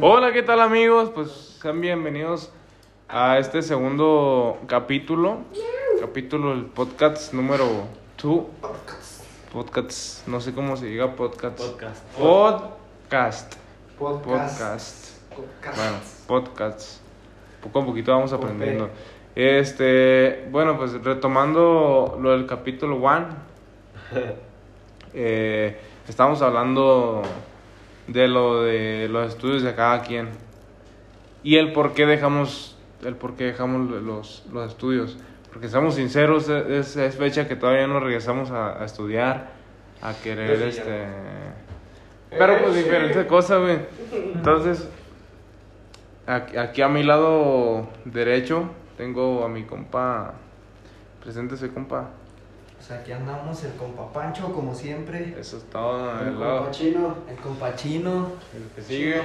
[0.00, 1.10] Hola, ¿qué tal amigos?
[1.14, 2.50] Pues sean bienvenidos
[3.08, 5.38] a este segundo capítulo.
[6.00, 7.64] Capítulo del podcast número
[8.22, 8.44] 2.
[9.52, 10.26] Podcast.
[10.26, 11.58] No sé cómo se diga podcast.
[11.58, 12.18] Podcast.
[12.18, 13.54] Podcast.
[13.98, 14.28] Podcast.
[14.28, 15.10] Podcast.
[15.34, 15.76] Podcast.
[15.76, 17.00] Bueno, podcast.
[17.62, 18.90] Poco a poquito vamos aprendiendo.
[19.34, 23.28] Este, bueno, pues retomando lo del capítulo 1.
[25.16, 27.22] Eh, estamos hablando
[28.06, 30.28] de lo de los estudios de cada quien.
[31.42, 35.18] Y el por qué dejamos el por qué dejamos los, los estudios.
[35.52, 39.52] Porque seamos sinceros es, es fecha que todavía no regresamos a, a estudiar
[40.02, 41.06] a querer sí, este
[42.30, 42.82] pero pues Eh, sí.
[42.84, 43.78] diferentes cosas güey.
[44.34, 44.88] Entonces
[46.26, 50.34] aquí, aquí a mi lado derecho tengo a mi compa
[51.22, 52.10] preséntese compa
[52.86, 55.34] Pues aquí andamos el compa Pancho, como siempre.
[55.40, 57.14] eso es todo El el lado compa chino.
[57.30, 58.32] El compa Chino.
[58.54, 59.22] el que sigue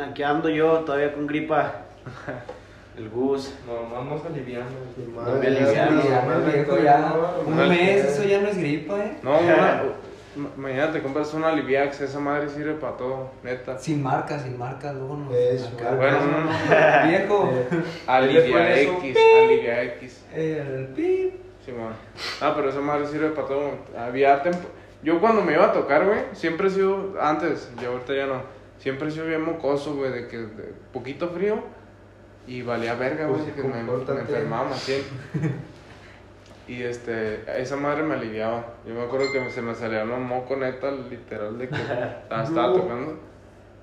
[0.00, 1.72] Aquí ando yo todavía con gripa.
[2.96, 3.54] El Gus.
[3.66, 4.70] no vamos aliviando
[5.16, 6.98] No me aliviaron, Ya, no, ya.
[7.00, 9.16] no, Un no, mes, eso ya no es gripa, eh.
[9.22, 9.32] No,
[10.56, 13.76] mañana te compras una Aliviax, esa madre sirve para todo, neta.
[13.78, 15.26] Sin marca, sin marca, luego no.
[15.30, 15.96] Acá.
[15.96, 17.08] Bueno, no, no.
[17.08, 17.50] Viejo.
[18.06, 18.88] Alivia ¿Cuál es?
[18.88, 20.24] X, Alivia X.
[20.32, 21.49] El pip.
[21.70, 21.92] Sí, man.
[22.40, 23.70] Ah, pero esa madre sirve para todo.
[23.98, 24.68] Había tempo-
[25.02, 28.42] Yo cuando me iba a tocar, güey, siempre he sido, antes, y ahorita ya no,
[28.78, 31.62] siempre he sido bien mocoso, güey, de que de poquito frío
[32.46, 35.02] y valía verga, güey, Pues, que me, me enfermaba así.
[36.68, 38.64] Y este, esa madre me aliviaba.
[38.86, 41.74] Yo me acuerdo que se me salía una moco neta, literal, de que
[42.30, 43.18] estaba, tocando.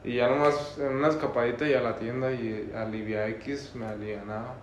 [0.05, 4.53] Y ya nomás en una escapadita y a la tienda y Alivia X me alivianaba.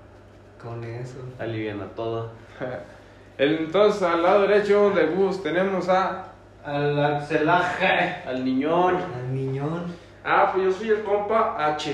[0.63, 1.19] Con eso.
[1.39, 2.31] Aliviana todo.
[3.39, 6.27] El- Entonces, al lado derecho de Gus tenemos a.
[6.65, 8.23] Al Axelaje.
[8.27, 8.97] Al niñón.
[8.97, 9.87] Al niñón.
[10.25, 11.91] Ah, pues yo soy el compa H.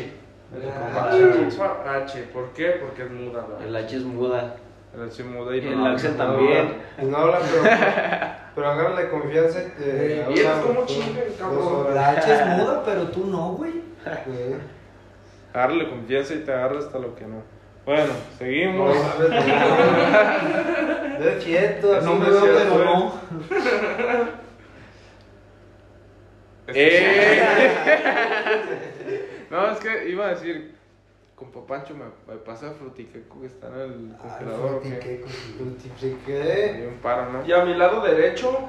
[0.55, 1.19] El Ah, compa, H.
[1.19, 2.23] el H.
[2.33, 2.71] ¿Por qué?
[2.81, 3.67] Porque es muda, ¿verdad?
[3.67, 4.55] El H es muda.
[4.95, 6.75] El H es muda y Y no el Axel también.
[7.03, 7.63] No habla, pero,
[8.57, 11.95] pero agárrale confianza y te Eh, y eres como chinga, dos cabrón.
[11.95, 13.73] La H es muda, pero tú no, güey.
[13.73, 14.55] Sí.
[15.53, 17.43] Agárrale confianza y te agarra hasta lo que no.
[17.87, 18.97] Bueno, seguimos.
[21.21, 23.21] Así No me no veo, pero no.
[26.69, 27.91] ¡Eh!
[29.51, 30.75] no, es que iba a decir.
[31.35, 34.75] Compa Pancho, me, me pasa frutiqueco que está en el congelador.
[34.75, 34.99] ¿o qué?
[34.99, 35.25] Qué
[35.59, 36.43] Multipliqué.
[36.77, 37.47] Hay un paro, ¿no?
[37.47, 38.69] Y a mi lado derecho,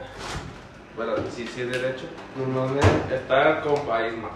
[0.95, 2.05] bueno, sí, sí es derecho,
[2.37, 2.85] No mames.
[3.11, 4.29] está el compa Isma,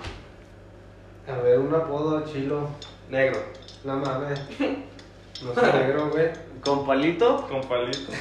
[1.29, 2.67] A ver, un apodo chilo.
[3.09, 3.39] negro,
[3.85, 4.41] No mames.
[5.44, 6.29] Negro, güey.
[6.63, 7.47] ¿Con palito?
[7.47, 8.12] Con palito.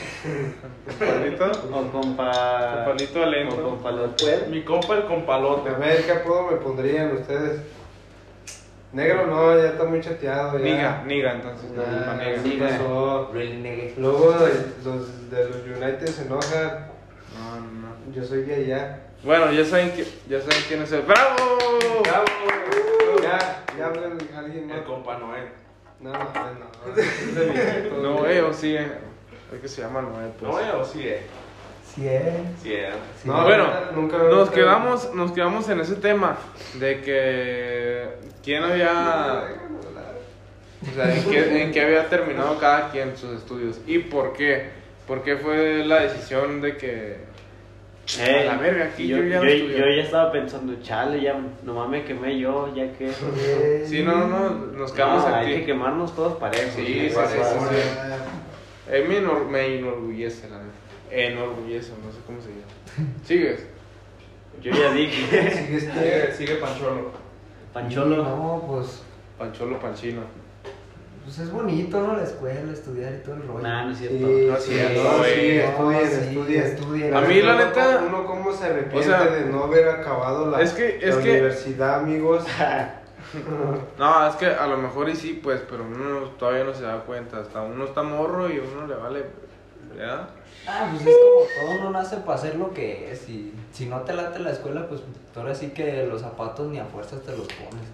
[0.98, 1.52] Con palito.
[1.72, 2.74] ¿O con pa...
[2.74, 3.56] Con palito alento.
[3.56, 4.46] o con palote?
[4.50, 5.70] mi compa el compalote.
[5.70, 7.60] A ver, ¿qué apodo me pondrían ustedes?
[8.92, 10.58] Negro no, ya está muy chateado.
[10.58, 10.64] Ya.
[10.64, 11.70] Niga, niga, entonces.
[11.72, 12.42] Nah, niga.
[12.42, 12.68] ¿qué Niga.
[12.68, 13.30] pasó?
[13.32, 13.92] Really nigga.
[13.96, 14.36] Luego
[14.84, 16.90] los de los United se enojan.
[17.36, 18.12] No, no, no.
[18.14, 19.00] Yo soy de allá.
[19.24, 21.02] Bueno, ya saben, que, ya saben quién es el.
[21.02, 21.58] ¡Bravo!
[22.04, 22.24] Bravo.
[23.22, 24.02] Ya, ya habla
[24.36, 24.76] alguien más.
[24.76, 25.63] El compa Noé.
[26.04, 26.96] No, no, no.
[27.00, 28.36] Es No, güey.
[28.36, 28.86] eh, o sí, eh.
[29.54, 30.52] Es que se llama Noé, pues.
[30.52, 31.20] ¿Noé o sí es?
[31.94, 32.42] Sí, eh.
[32.62, 32.94] Sí es.
[33.22, 33.28] Sí.
[33.28, 36.36] No, bueno, nunca- nunca nos quedamos, nos quedamos en ese tema
[36.74, 38.08] de que
[38.42, 39.44] quién había,
[40.90, 44.70] o sea, en qué, en qué había terminado cada quien sus estudios y por qué,
[45.06, 47.16] por qué fue la decisión de que
[48.18, 51.22] Eh, a la verga aquí yo, yo, ya no yo, yo ya estaba pensando, chale,
[51.22, 53.10] ya nomás me quemé yo, ya que...
[53.86, 55.64] Sí, no, no, no, nos quedamos No, hay que aquí.
[55.66, 56.74] quemarnos todos parejos.
[56.74, 56.86] Sí, ¿no?
[56.86, 57.76] sí, sí, Para- sí.
[58.90, 60.70] Eh, me, enor- me enorgullece, la neta.
[61.10, 63.12] Enorgullece, no sé cómo se llama.
[63.24, 63.66] ¿Sigues?
[64.60, 67.10] Yo ya dije, Sigue este- Sigue, sigue Pancholo.
[67.72, 68.16] Pancholo.
[68.22, 69.02] No, pues,
[69.38, 70.20] Pancholo Panchino.
[71.24, 72.16] Pues es bonito, ¿no?
[72.16, 73.60] La escuela, estudiar y todo el rollo.
[73.62, 74.16] Nah, no es cierto.
[74.18, 75.34] Sí, No es cierto, güey.
[75.34, 76.62] sí, No, estudien, sí, estudien.
[76.62, 77.14] estudien.
[77.16, 80.50] A mí, la Uno neta- Uno cómo se arrepiente o sea, de no haber acabado
[80.50, 82.44] la, es que- es la que- universidad, amigos.
[83.98, 87.00] No, es que a lo mejor y sí, pues, pero uno todavía no se da
[87.00, 87.40] cuenta.
[87.40, 89.24] Hasta uno está morro y uno le vale.
[89.98, 90.28] ¿Ya?
[90.68, 93.28] Ah, pues es como todo, uno nace para hacer lo que es.
[93.28, 95.00] Y si no te late la escuela, pues
[95.34, 97.88] ahora sí que los zapatos ni a fuerzas te los pones.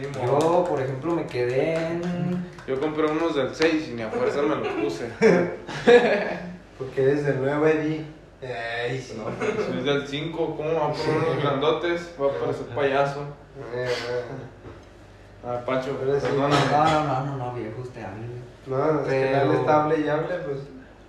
[0.00, 2.46] Yo, por ejemplo, me quedé en.
[2.66, 5.08] Yo compré unos del 6 y ni a fuerza me los puse.
[6.78, 8.04] Porque eres del nuevo Eddie.
[8.42, 9.20] Ay, sí.
[9.66, 12.14] Soy del 5, ¿cómo va a poner unos grandotes?
[12.16, 13.22] Voy a parecer payaso.
[13.74, 14.22] Eh, eh.
[15.44, 16.26] Ah, Pacho, Pero sí.
[16.36, 18.26] No, no, no, no, no, viejo, usted hable.
[18.66, 20.58] No, es que dale está hable y hable, pues.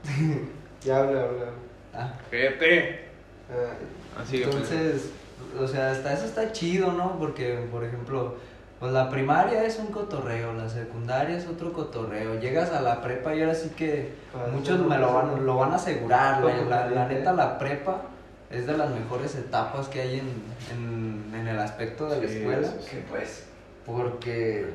[0.83, 1.41] ya hable, hable.
[1.41, 1.51] hable.
[1.93, 3.09] Ah, Fíjate.
[3.51, 5.11] Ah, Así que pues, entonces,
[5.59, 7.17] o sea, hasta eso está chido, ¿no?
[7.19, 8.35] Porque, por ejemplo,
[8.79, 12.39] pues la primaria es un cotorreo, la secundaria es otro cotorreo.
[12.39, 14.13] Llegas a la prepa y ahora sí que
[14.53, 16.41] muchos me lo van, lo van a asegurar.
[16.43, 17.13] La, la- la Sí.
[17.15, 18.01] neta, la prepa
[18.49, 20.29] es de las mejores etapas que hay en,
[20.71, 22.67] en, en el aspecto de la Sí, escuela.
[22.67, 22.89] sí, sí.
[22.91, 23.45] Que pues.
[23.85, 24.67] Porque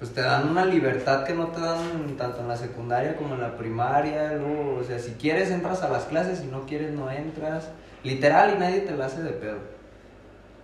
[0.00, 3.42] pues te dan una libertad que no te dan tanto en la secundaria como en
[3.42, 4.32] la primaria.
[4.32, 7.68] Luego, o sea, si quieres entras a las clases, si no quieres no entras.
[8.02, 9.58] Literal y nadie te la hace de pedo.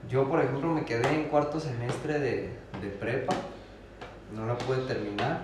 [0.08, 3.34] Yo, por ejemplo, me quedé en cuarto semestre de, de prepa.
[4.34, 5.42] No la pude terminar.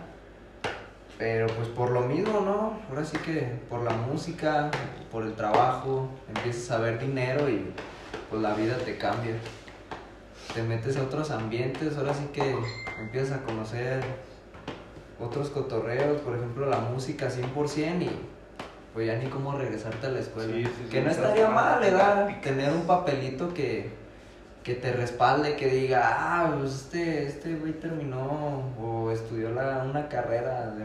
[1.18, 2.80] Pero pues por lo mismo, ¿no?
[2.88, 4.70] Ahora sí que por la música,
[5.12, 7.72] por el trabajo, empiezas a ver dinero y
[8.30, 9.34] pues la vida te cambia
[10.54, 12.54] te metes a otros ambientes, ahora sí que
[13.00, 14.02] empiezas a conocer
[15.18, 18.10] otros cotorreos, por ejemplo la música 100% y
[18.92, 20.52] pues ya ni cómo regresarte a la escuela.
[20.52, 22.40] Sí, sí, sí, que no estaría mal, ¿verdad?
[22.40, 23.90] Tener un papelito que,
[24.64, 30.08] que te respalde, que diga, ah, pues este, este güey terminó o estudió la, una
[30.08, 30.84] carrera de,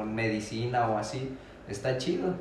[0.00, 1.36] en medicina o así,
[1.68, 2.34] está chido,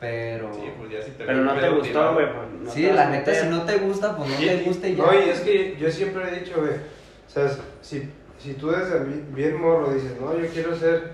[0.00, 0.52] pero...
[0.54, 2.26] Sí, pues ya si te Pero no te gustó, güey.
[2.32, 4.96] pues, no Sí, la neta, si no te gusta, pues no Y- te gusta y
[4.96, 5.04] ya.
[5.04, 7.48] No, y es que yo siempre he dicho, güey, o sea,
[7.82, 11.12] si, si tú desde bi- bien morro dices, no, yo quiero ser,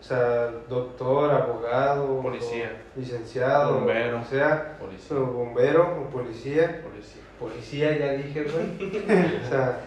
[0.00, 2.72] o sea, doctor, abogado, Policía.
[2.96, 4.20] o licenciado, Bombero.
[4.20, 5.16] o sea, Policía.
[5.18, 7.22] o bombero o policía, Policía.
[7.38, 8.96] policía ya dije, güey,
[9.44, 9.80] o sea,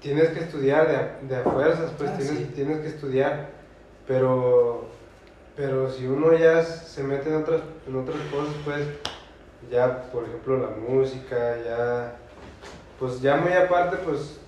[0.00, 2.44] tienes que estudiar de a, de a fuerzas, pues Ah, tienes, sí.
[2.54, 3.48] tienes que estudiar,
[4.08, 4.86] pero,
[5.56, 8.80] pero si uno ya se mete en otras, en otras cosas, pues,
[9.70, 12.16] ya, por ejemplo, la música, ya,
[12.98, 14.38] pues ya muy aparte, pues,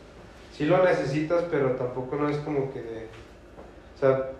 [0.53, 3.09] sí lo necesitas, pero tampoco no es como que, de-
[3.97, 4.31] o sea,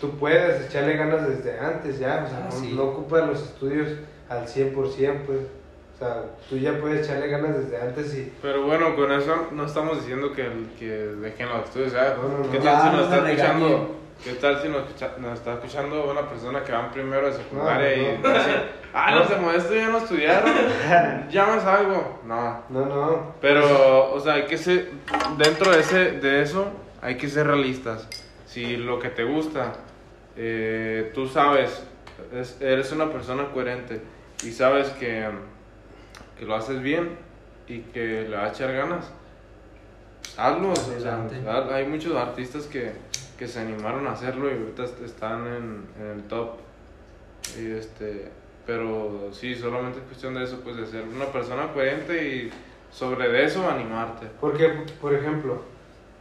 [0.00, 2.72] tú puedes echarle ganas desde antes ya, o sea, Ah, no, sí.
[2.76, 3.88] no ocupas los estudios
[4.28, 4.74] al 100%,
[5.26, 5.38] pues,
[5.94, 8.32] o sea, tú ya puedes echarle ganas desde antes y...
[8.42, 10.46] Pero bueno, con eso no estamos diciendo que,
[10.78, 11.92] que dejen los estudios.
[11.92, 12.12] ¿sabes?
[12.18, 12.50] No, no, no.
[12.52, 13.96] ¿Qué Ya, tal si no nos está escuchando?
[14.24, 17.32] ¿Qué tal si nos, escucha- nos está escuchando una persona que va en primero de
[17.34, 18.28] secundaria No, y no.
[18.38, 18.50] dice,
[18.94, 20.50] ah, los de Modesto ya no estudiaron,
[21.30, 22.20] ya me salgo?
[22.26, 22.62] No.
[22.70, 24.90] No, no, Pero, o sea, hay que ser,
[25.38, 26.66] dentro de, ese, de eso,
[27.02, 28.06] hay que ser realistas.
[28.46, 29.72] Si lo que te gusta,
[30.36, 31.82] eh, tú sabes,
[32.32, 34.00] es- eres una persona coherente
[34.44, 35.26] y sabes que,
[36.38, 37.16] que lo haces bien
[37.68, 39.10] y que le vas a echar ganas,
[40.20, 40.72] pues hazlo.
[40.72, 42.92] o sea, haz- hay muchos artistas que,
[43.38, 46.56] que se animaron a hacerlo y ahorita est- están en, en el top.
[47.58, 48.30] Y este,
[48.66, 52.50] pero sí, solamente es cuestión de eso, pues de ser una persona coherente y
[52.90, 54.26] sobre de eso animarte.
[54.40, 54.68] Porque,
[55.00, 55.62] por ejemplo,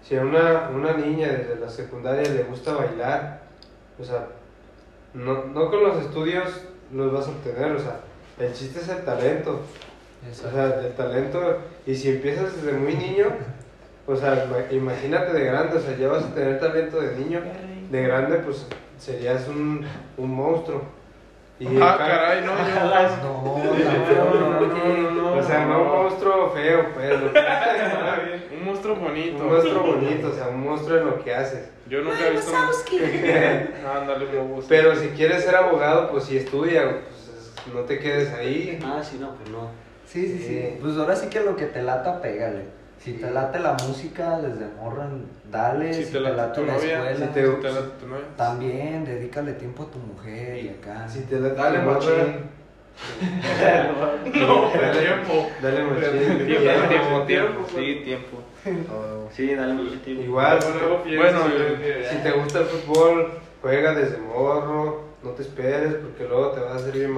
[0.03, 3.44] si a una, una niña desde la secundaria le gusta bailar,
[3.99, 4.27] o sea,
[5.13, 6.61] no, no con los estudios
[6.93, 7.99] los vas a obtener, o sea,
[8.39, 9.61] el chiste es el talento,
[10.31, 13.27] o sea, el talento, y si empiezas desde muy niño,
[14.07, 17.41] o sea, ima- imagínate de grande, o sea, ya vas a tener talento de niño,
[17.89, 18.65] de grande pues
[18.97, 19.85] serías un,
[20.17, 20.81] un monstruo.
[21.57, 25.39] Y ah, ca- caray, no, yo- No, no, oye.
[25.39, 27.39] O sea, no un monstruo feo, pues, lo que-
[28.57, 29.37] un monstruo bonito.
[29.43, 31.69] un monstruo bonito, o sea, un monstruo en lo que haces.
[31.87, 32.57] Yo nunca he visto un...
[34.01, 34.63] Ándale, un.
[34.67, 38.79] Pero si quieres ser abogado, pues si estudia, pues es- no te quedes ahí.
[38.83, 39.69] Ah, sí, no, pues no.
[40.05, 40.47] Sí, sí, sí.
[40.47, 40.77] Sí.
[40.81, 42.65] Pues ahora sí que lo que te lata, pégale.
[42.99, 45.07] Si te late la música, desde morra,
[45.51, 45.93] dale.
[45.93, 48.25] si Si, te late tu la novia, escuela, si te- si te late tu novia.
[48.35, 51.07] también dedícale tiempo a tu mujer y acá.
[51.07, 52.55] Si te late Dale tu machín.
[54.39, 55.49] No, pero tiempo.
[55.61, 56.45] Dale machín.
[56.47, 57.59] Tiempo, tiempo, Tiempo, tiempo.
[57.61, 57.85] pues.
[57.85, 58.37] Sí, tiempo.
[59.33, 60.23] Sí, dale mucho tiempo.
[60.23, 60.59] Igual,
[61.05, 63.31] Bueno, yo- que- si te gusta el fútbol,
[63.61, 67.11] juega desde morro, no te esperes porque luego te vas a hacer bien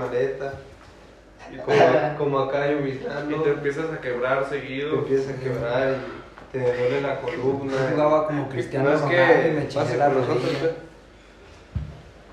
[1.55, 2.15] maleta.
[2.17, 4.93] Como, como acá yo Y te empiezas a quebrar te seguido.
[4.99, 7.73] empiezas a quebrar y te duele la columna.
[7.73, 10.43] Yo jugaba como Cristiano No es Ronaldo y que me pase la nosotros.
[10.43, 10.59] rodilla.
[10.59, 10.71] pues.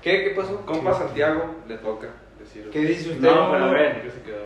[0.01, 0.23] ¿Qué?
[0.23, 0.65] ¿Qué pasó?
[0.65, 2.07] Compa Santiago le toca
[2.39, 2.69] decir.
[2.71, 3.21] ¿Qué dice usted?
[3.21, 4.01] No, pero a ver.
[4.03, 4.45] ¿Qué se quedó?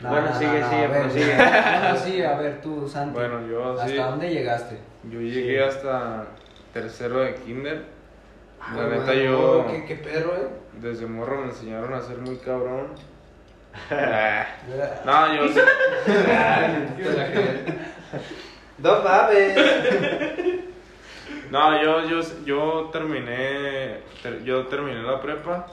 [0.00, 1.34] No, Bueno, no, sigue, no, sigue, ver, prosigue.
[1.36, 3.14] Bueno, sí, a ver tú, Santi.
[3.18, 3.96] Bueno, yo ¿Hasta sí.
[3.96, 4.78] dónde llegaste?
[5.10, 6.26] Yo llegué hasta
[6.72, 7.82] tercero de kinder.
[8.60, 10.48] Ah, La neta, yo ¿Qué, qué perro, eh?
[10.80, 12.88] desde morro me enseñaron a ser muy cabrón.
[13.90, 14.46] Ah,
[15.04, 15.60] no, yo sí.
[18.78, 19.56] No mames.
[21.50, 25.66] No, yo, yo, yo terminé, ter- yo terminé la prepa,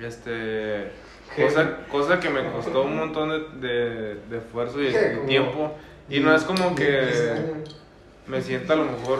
[0.00, 0.92] este,
[1.34, 4.94] cosa, cosa que me costó un montón de, de, de esfuerzo y
[5.26, 5.72] tiempo,
[6.08, 7.80] y no es como que 10 años.
[8.26, 9.18] me sienta a lo mejor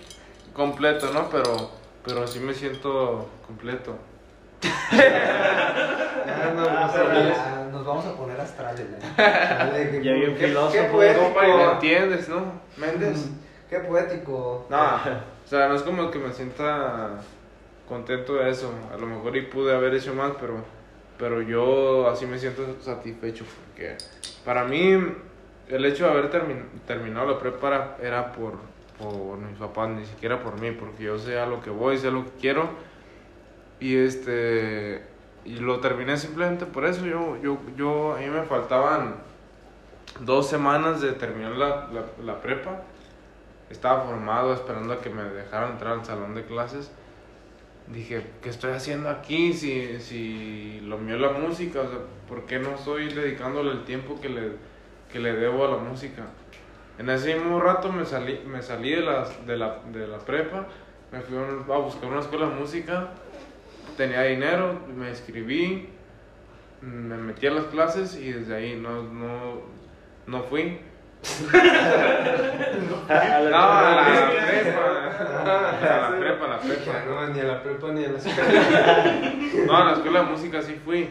[0.54, 1.28] completo, ¿no?
[1.28, 1.70] Pero,
[2.06, 3.96] pero sí me siento completo.
[4.62, 7.36] Ya, no, no sabes.
[7.36, 12.52] Ya, nos vamos a poner astrales, qué- Ya bien filósofo, ¿me entiendes, no?
[12.76, 13.28] Méndez.
[13.68, 14.66] Qué poético.
[14.68, 17.10] No, o sea, no es como que me sienta
[17.88, 18.70] contento de eso.
[18.92, 20.56] A lo mejor y pude haber hecho más, pero,
[21.18, 23.96] pero yo así me siento satisfecho porque
[24.44, 24.98] para mí
[25.68, 28.54] el hecho de haber termi- terminado la prepa era- por,
[28.98, 32.10] por mis papás, ni siquiera por mí, porque yo sé a lo que voy, sé
[32.10, 32.68] lo que quiero
[33.82, 35.02] y este
[35.44, 37.04] y lo terminé simplemente por eso.
[37.04, 39.16] Yo, yo, yo a mí me faltaban
[40.20, 42.82] dos semanas de terminar la, la, la prepa
[43.72, 46.92] estaba formado esperando a que me dejaran entrar al salón de clases.
[47.88, 49.52] Dije, ¿qué estoy haciendo aquí?
[49.52, 51.98] Si, si lo mío es la música, o sea,
[52.28, 54.52] ¿por qué no estoy dedicándole el tiempo que le,
[55.10, 56.26] que le debo a la música?
[56.98, 60.66] En ese mismo rato me salí, me salí de, las, de, la, de la prepa,
[61.10, 63.08] me fui a buscar una escuela de música,
[63.96, 65.88] tenía dinero, me inscribí,
[66.80, 69.60] me metí a las clases y desde ahí no, no,
[70.26, 70.80] no fui.
[73.08, 74.82] A la- No, a la prepa.
[75.42, 77.04] A la prepa, a la prepa.
[77.08, 79.32] no, ni a la prepa ni a la escuela.
[79.66, 81.08] No, a la escuela de música sí fui.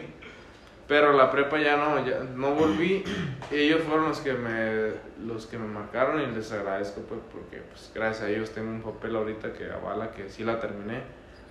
[0.88, 3.04] Pero a la prepa ya no, ya no volví.
[3.50, 4.90] Ellos fueron los que me
[5.26, 8.82] los que me marcaron y les agradezco pues porque pues gracias a ellos tengo un
[8.82, 11.02] papel ahorita que avala que sí la terminé.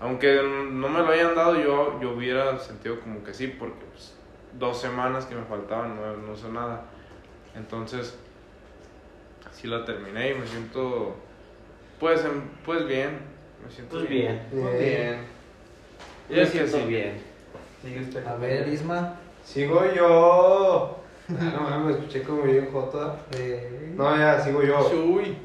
[0.02, 0.42] Aunque
[0.72, 4.16] no me lo hayan dado, yo, yo hubiera sentido como que sí, porque pues,
[4.58, 6.86] dos semanas que me faltaban no, no sé nada.
[7.56, 8.18] Entonces,
[9.52, 11.16] sí la terminé y me siento,
[12.00, 12.26] pues,
[12.66, 13.20] pues bien.
[13.64, 14.42] Me siento Pues bien.
[14.52, 15.18] Pues bien.
[16.30, 16.86] Y Me es que siento sí.
[16.86, 17.22] bien.
[18.28, 19.16] A ver, Isma.
[19.44, 20.98] Sigo yo.
[21.30, 23.18] Ah, no mames, me escuché como bien jota.
[23.38, 24.90] Eh, No, ya, sigo yo.
[25.06, 25.38] Uy.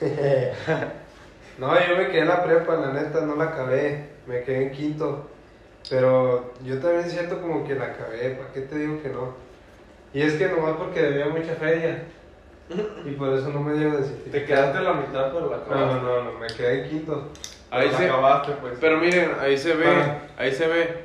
[1.58, 4.08] No, yo me quedé en la prepa, la neta, no la acabé.
[4.26, 5.28] Me quedé en quinto.
[5.90, 8.30] Pero yo también siento como que la acabé.
[8.30, 9.34] ¿Para qué te digo que no?
[10.12, 12.04] Y es que nomás porque debía mucha feria.
[13.04, 14.30] Y por eso no me el certificado.
[14.32, 15.94] Te quedaste la mitad, pero la No, acabaste.
[15.94, 17.28] no, no, no, me quedé en quinto.
[17.70, 18.74] Ahí La se, acabaste, pues.
[18.80, 20.18] pero miren, ahí se ve, Ah.
[20.38, 21.04] ahí se ve.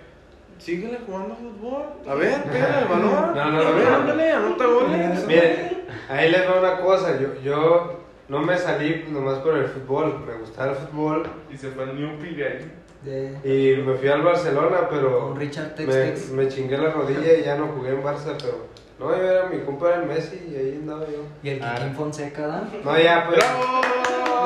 [0.59, 1.83] Síguele jugando fútbol.
[2.07, 3.11] A ver, pégale el balón.
[3.11, 3.95] No, no, a no, ver, no.
[3.95, 5.25] ándale, anota goles.
[5.27, 7.19] Miren, ahí les va una cosa.
[7.19, 10.23] Yo, yo no me salí nomás por el fútbol.
[10.25, 11.23] Me gustaba el fútbol.
[11.51, 12.71] Y se fue el Newpie de ahí.
[13.03, 16.29] de, Y me fui al Barcelona, pero con Richard Tex me, Tex.
[16.31, 18.35] me chingué la rodilla y ya no jugué en Barça.
[18.39, 18.67] Pero
[18.99, 21.23] no, yo era mi compa era el Messi y ahí andaba yo.
[21.43, 21.75] Y el Ah.
[21.77, 22.67] Kikín Fonseca, ¿da?
[22.83, 23.37] No, ya, pues.
[23.37, 23.81] ¡Bravo!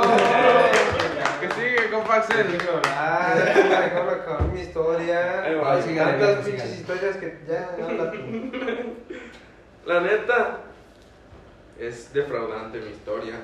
[1.40, 2.48] Que sigue, compa Axel.
[2.84, 3.76] Ya, déjame
[4.12, 5.44] acabar mi historia.
[5.44, 8.18] Hay tantas pinches historias que ya, habla tú.
[9.86, 10.62] La neta,
[11.80, 13.36] es defraudante mi historia.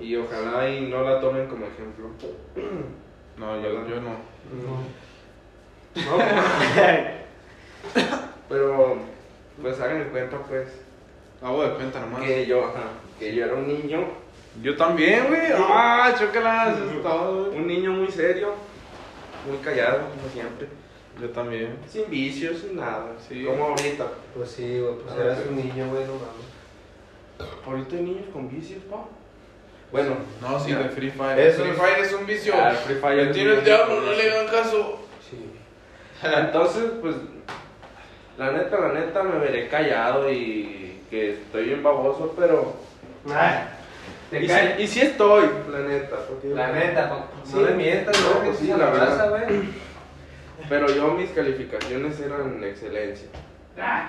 [0.00, 2.08] Y ojalá y no la tomen como ejemplo.
[3.36, 4.10] No, yo, yo no.
[5.94, 6.18] No,
[8.48, 8.96] Pero,
[9.60, 10.68] pues hagan de cuenta, pues,
[11.42, 12.22] Hago de cuenta nomás.
[12.22, 12.84] que yo, ajá,
[13.18, 14.04] que yo era un niño,
[14.62, 15.52] Yo también, güey.
[15.56, 18.54] Ah, chócalas, todo, un niño muy serio,
[19.48, 20.68] muy callado, como siempre.
[21.20, 21.76] Yo también.
[21.88, 23.12] Sin vicios, sin nada.
[23.28, 23.44] Sí.
[23.44, 24.06] Como ahorita.
[24.34, 26.48] Pues sí, güey, pues Ah, eras un niño, güey, no mames.
[27.66, 29.04] Ahorita hay niños con vicios, pa.
[29.92, 31.38] Bueno, No, sí, de Free Fire.
[31.38, 32.54] Eso Free Fire es un vicio.
[32.56, 33.76] Ah, el Free Fire Me es tiene un el vicio.
[33.76, 35.00] diablo, no le hagan caso.
[35.30, 35.50] Sí.
[36.22, 37.14] Entonces, pues,
[38.36, 42.74] la neta, la neta, me veré callado y que estoy bien baboso, pero...
[43.34, 43.64] Ay,
[44.30, 46.16] te Y sí, y sí estoy, la neta.
[46.28, 47.64] porque- La neta, no Sí.
[47.64, 49.48] le mientas, No, no, pues que sí, la verdad.
[50.68, 53.28] Pero yo mis calificaciones eran excelencia.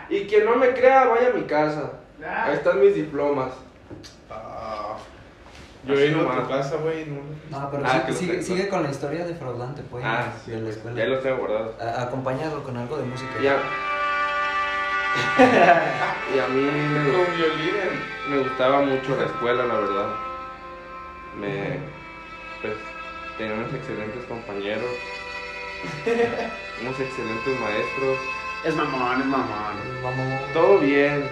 [0.10, 1.94] Y quien no me crea, vaya a mi casa.
[2.26, 3.52] Ahí están mis diplomas.
[4.30, 4.98] Ah,
[5.86, 7.06] yo Así he ido a tu casa, güey.
[7.06, 7.22] No.
[7.60, 10.70] No, pero Ah, sí- lo sigue, con la historia defraudante, pues, Ah, sí, de la
[10.70, 10.98] escuela.
[10.98, 11.82] ya los tengo guardados.
[11.82, 13.32] A- acompáñalo con algo de música.
[13.42, 13.56] Y a,
[16.36, 17.74] y a mí me, Con violín.
[18.30, 20.08] me gustaba mucho la escuela, la verdad.
[21.40, 21.80] Me,
[22.62, 22.74] pues,
[23.38, 24.84] tenía unos excelentes compañeros,
[26.82, 28.18] unos excelentes maestros.
[28.66, 29.76] Es mamón, es mamón.
[30.04, 30.42] Vamos.
[30.54, 31.24] Todo bien.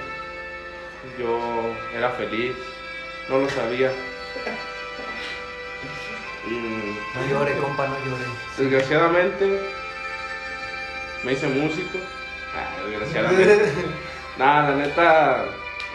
[1.20, 1.40] Yo
[1.96, 2.56] era feliz.
[3.30, 3.92] No lo sabía.
[6.50, 6.52] Y
[7.18, 8.24] No llore, compa, no llore.
[8.58, 9.60] desgraciadamente
[11.24, 11.98] me hice músico.
[12.56, 13.66] Ah, desgraciadamente.
[14.38, 15.46] Nada, la neta.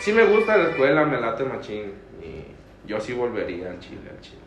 [0.00, 1.94] Sí me gusta la escuela, me late machín.
[2.20, 2.44] Y
[2.88, 4.40] yo sí volvería al Chile, al Chile.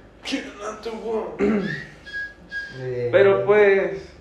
[2.80, 4.12] Eh, Pero pues.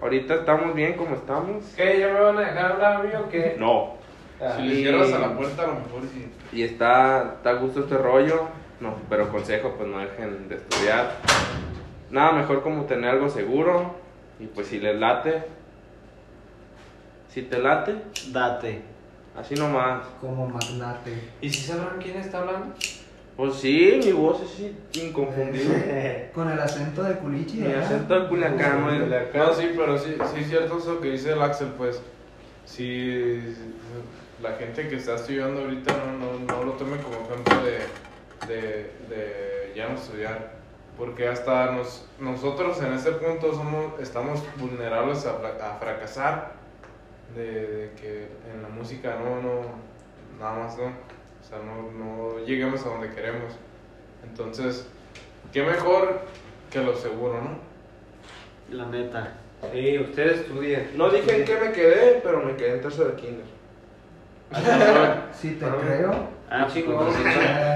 [0.00, 1.64] Ahorita estamos bien como estamos.
[1.74, 1.98] ¿Qué?
[1.98, 3.56] ¿Ya me van a dejar hablar a mí o qué?
[3.58, 3.97] No.
[4.40, 6.30] Ah, Si le Y- cierras a la puerta, a lo mejor sí.
[6.52, 8.42] Y está, está a gusto este rollo.
[8.80, 11.16] No, pero consejo, pues no dejen de estudiar.
[12.10, 13.94] Nada mejor como tener algo seguro.
[14.38, 15.42] Y pues si les late,
[17.28, 17.94] Si te late,
[18.30, 18.82] Date.
[19.36, 20.02] así nomás.
[20.20, 21.12] Como magnate.
[21.40, 22.74] ¿Y si sabrán quién está hablando?
[23.36, 26.30] Pues sí, mi voz es sí, inconfundible.
[26.34, 27.58] Con el acento de culichi.
[27.58, 27.84] Mi ¿verdad?
[27.84, 28.98] acento de Culiacán, güey.
[29.34, 32.00] No, sí, pero sí, sí es cierto eso que dice el Axel, pues.
[32.64, 33.40] Si
[34.42, 38.92] la gente que está estudiando ahorita no, no, no lo tome como ejemplo de, de,
[39.08, 40.58] de ya no estudiar.
[40.96, 46.58] Porque hasta nos, nosotros en este punto somos, estamos vulnerables a, fra- a fracasar.
[47.36, 49.60] De, de que en la música no, no,
[50.40, 50.84] nada más no.
[50.86, 53.52] O sea, no, no lleguemos a donde queremos.
[54.24, 54.86] Entonces,
[55.52, 56.20] qué mejor
[56.70, 58.76] que lo seguro, ¿no?
[58.76, 59.34] La neta.
[59.72, 60.90] Sí, ustedes estudien.
[60.96, 63.44] No dije en qué me quedé, pero me quedé en tercero de kinder.
[65.32, 65.76] Sí, te Ah.
[65.80, 66.38] creo.
[66.50, 67.04] Ah, Qué chingón.
[67.06, 67.22] pues, sí.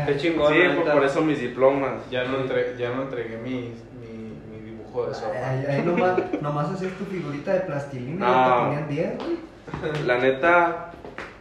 [0.07, 0.53] Qué chingón.
[0.53, 2.09] Sí, la por, por eso mis diplomas.
[2.11, 5.37] Ya no, entre- ya no entregué mi, mi, mi dibujo de sopa.
[5.37, 8.55] Ahí, ahí nomás, nomás hacías tu figurita de plastilina y No.
[8.57, 10.07] te ponían 10, güey.
[10.07, 10.91] La neta,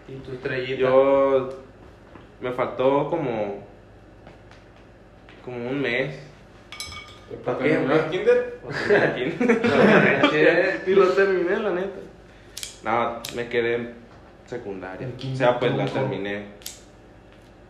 [0.10, 0.80] Y tu estrellita.
[0.82, 1.50] yo
[2.42, 3.64] me faltó como
[5.46, 6.20] como un mes.
[7.46, 8.60] ¿Para qué, ¿Terminó el kinder?
[10.86, 12.00] y lo terminé, la neta.
[12.84, 13.94] No, me quedé
[14.52, 15.08] secundaria.
[15.08, 16.46] O sea, pues la terminé.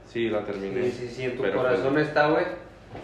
[0.07, 0.83] Sí, la terminé.
[0.83, 2.45] Sí, sí, sí, en tu Pero, corazón pues, está, güey.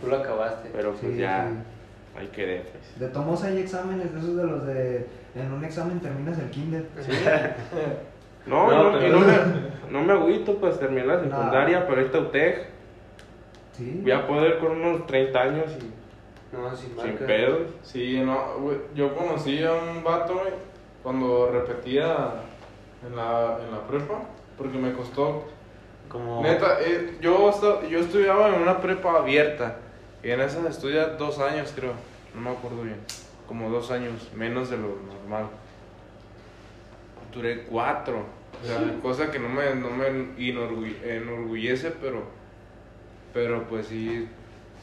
[0.01, 0.69] Tú lo acabaste.
[0.73, 2.19] Pero pues Sí, ya, sí.
[2.19, 2.61] ahí quedé.
[2.61, 2.99] Pues.
[2.99, 5.07] De tomos hay exámenes de esos de los de.
[5.35, 6.85] En un examen terminas el kinder.
[8.47, 9.33] No, No, no, pero- y no, me,
[9.91, 12.67] no me agüito, pues terminé la secundaria, pero ahorita UTEC.
[13.73, 13.99] Sí.
[14.03, 17.63] Voy a poder con unos 30 años y No, sin sin pedos.
[17.83, 20.53] Sí, no, güey, yo conocí a un vato, güey,
[21.03, 22.35] cuando repetía
[23.05, 24.21] en la, en la prepa,
[24.57, 25.45] porque me costó.
[26.09, 26.41] Como.
[26.41, 27.51] Neta, eh, yo,
[27.89, 29.77] yo estudiaba en una prepa abierta,
[30.23, 31.91] y en esa estudié dos años, creo,
[32.33, 32.97] no me acuerdo bien,
[33.47, 35.47] como dos años, menos de lo normal.
[37.33, 38.23] Duré cuatro,
[38.63, 42.23] o sea, cosa que no me, no me enorgu- enorgullece, pero,
[43.33, 44.27] pero pues sí,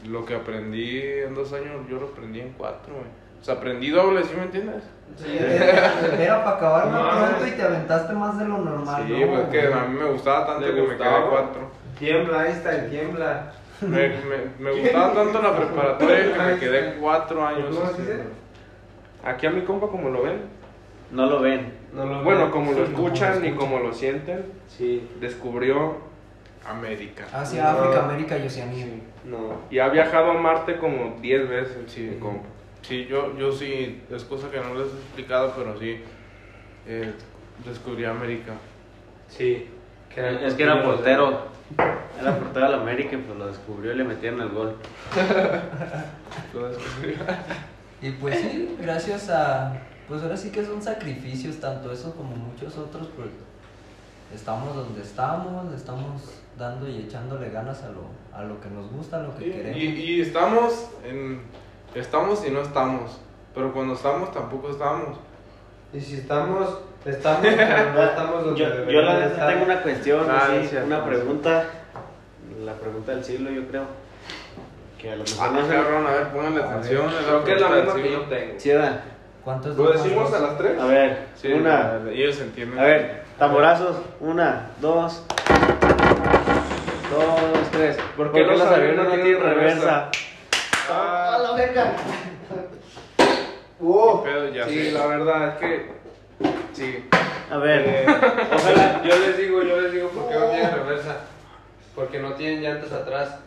[0.07, 3.07] lo que aprendí en dos años, yo lo aprendí en cuatro, güey.
[3.41, 4.85] O sea, aprendí doble, ¿sí me entiendes?
[5.17, 5.37] Sí,
[6.35, 9.05] Era, para acabar más No, pronto y te aventaste más de lo normal.
[9.07, 9.27] Sí, ¿no?
[9.33, 11.71] pues que a mí me gustaba tanto ¿Le que me quedé cuatro.
[11.99, 13.53] Tiembla, ahí está el tiembla.
[13.81, 17.75] Me, me, me gustaba tanto la preparatoria que me quedé cuatro años.
[17.77, 18.23] ¿Cómo se dice?
[19.25, 20.43] Aquí a mi compa, como lo ven,
[21.11, 21.73] No lo ven.
[21.93, 22.51] No lo bueno, veo.
[22.51, 23.57] como lo Sí, escuchan y escuchan.
[23.57, 25.97] como lo sienten, Sí, descubrió
[26.69, 27.25] América.
[27.33, 27.69] Hacia No.
[27.79, 28.87] África, América y Oceanía.
[29.25, 29.61] no.
[29.71, 31.77] y ha viajado a Marte como 10 veces.
[31.89, 32.01] Sí.
[32.15, 32.47] mi compa.
[32.83, 36.03] Sí, yo, yo sí, es cosa que no les he explicado, pero sí,
[36.87, 37.13] eh,
[37.65, 38.53] descubrí América.
[39.29, 39.69] Sí.
[40.13, 41.55] que era Es que era portero.
[42.21, 44.77] Era portero de la América y pues lo descubrió y le metieron el gol.
[46.53, 47.17] Lo descubrí.
[48.03, 49.81] Y pues sí, gracias a.
[50.07, 53.31] Pues ahora sí que son sacrificios, tanto eso como muchos otros, pues
[54.35, 58.03] estamos donde estamos, estamos dando y echándole ganas a lo,
[58.37, 59.79] a lo que nos gusta, a lo que queremos.
[59.79, 61.41] y, y estamos en,
[61.95, 63.19] estamos y no estamos,
[63.55, 65.17] pero cuando estamos tampoco estamos.
[65.95, 69.49] Y si estamos, estamos, pero no estamos donde Yo, yo deberíamos la estar.
[69.49, 70.87] tengo una cuestión, Ah, así, cierto.
[70.89, 71.65] una pregunta.
[72.65, 73.85] La pregunta del siglo, yo creo.
[74.99, 77.07] Que a lo mejor Ah, no se cabrón, a ver, pónganle atención.
[77.27, 78.55] Creo que es la misma que yo tengo.
[78.59, 78.73] Sí.
[79.45, 80.81] ¿Cuántos ¿Lo decimos a las 3?
[80.81, 82.01] A ver, Sí, una.
[82.11, 82.79] ellos entienden.
[82.79, 83.97] A ver, tamborazos.
[84.21, 85.23] Una, dos.
[87.11, 87.99] Dos, tres.
[88.17, 90.11] ¿Por qué los aviones no tienen reversa?
[90.91, 91.93] Ah, la verga!
[94.23, 94.93] Qué pedo, ya sí, sé.
[94.93, 95.91] la verdad es que.
[96.73, 97.09] Sí.
[97.51, 98.07] A ver, Eh,
[98.55, 99.03] ojalá.
[99.03, 101.17] Yo les digo, yo les digo, ¿por qué no tienen reversa?
[101.95, 103.39] Porque no tienen llantas atrás.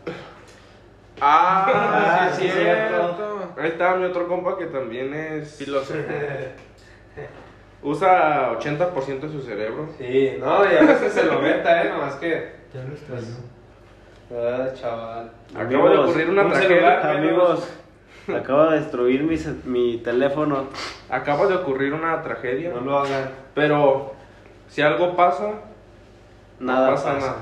[1.19, 2.95] Ah, Ah, sí, es cierto.
[2.95, 3.53] cierto.
[3.57, 5.55] Ahí está mi otro compa que también es.
[5.57, 5.99] Filósofo.
[7.83, 9.87] Usa 80% de su cerebro.
[9.97, 11.89] Sí, no, y a veces se lo venta, ¿eh?
[11.89, 12.51] Nomás que.
[12.73, 13.37] Ya lo extrañó.
[14.31, 15.31] Ah, chaval.
[15.55, 16.75] Acaba de ocurrir una un tragedia.
[17.01, 17.69] celular, Amigos,
[18.35, 20.65] acabo de destruir mi, mi teléfono.
[21.09, 22.71] Acaba de ocurrir una tragedia.
[22.71, 23.29] No lo hagan.
[23.53, 24.13] Pero
[24.69, 25.61] si algo pasa,
[26.59, 27.35] Nada no pasa, pasa.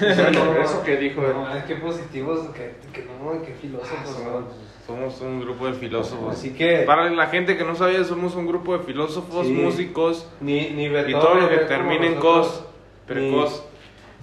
[0.00, 0.60] nada.
[0.62, 1.20] Eso que dijo.
[1.20, 4.44] No, es que positivos, que, que no, que filósofos son.
[4.86, 6.34] Somos un grupo de filósofos.
[6.34, 6.80] Así que.
[6.80, 9.52] Para la gente que no sabía, somos un grupo de filósofos, Sí.
[9.52, 12.64] músicos Ni, ni y Beethoven todo lo que termine en cos.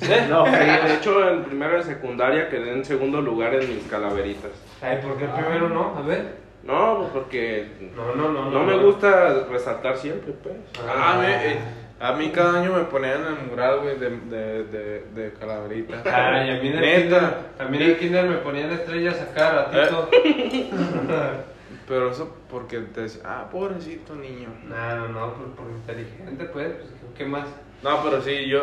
[0.07, 0.29] Precos.
[0.29, 4.51] No, Sí, de hecho, en primero de secundaria quedé en segundo lugar en mis calaveritas.
[4.81, 5.95] Ay, ¿por qué primero no?
[5.97, 6.41] A ver.
[6.63, 8.51] No, pues porque No, no, no.
[8.51, 10.55] no me gusta resaltar siempre, pues.
[10.87, 11.57] Ah, me- eh,
[11.99, 16.01] a mí cada año me ponían en el mural, güey, de, de, de, de calaverita.
[16.05, 16.99] Ay, a mí en el Neta.
[17.01, 20.09] kinder, a mí en el kinder me ponían estrellas acá, ratito.
[21.87, 24.49] Pero eso porque te decía, ah, pobrecito niño.
[24.63, 27.47] No, no, no, por, por inteligente, pues, pues, ¿qué más?
[27.83, 28.61] No, pero sí, yo.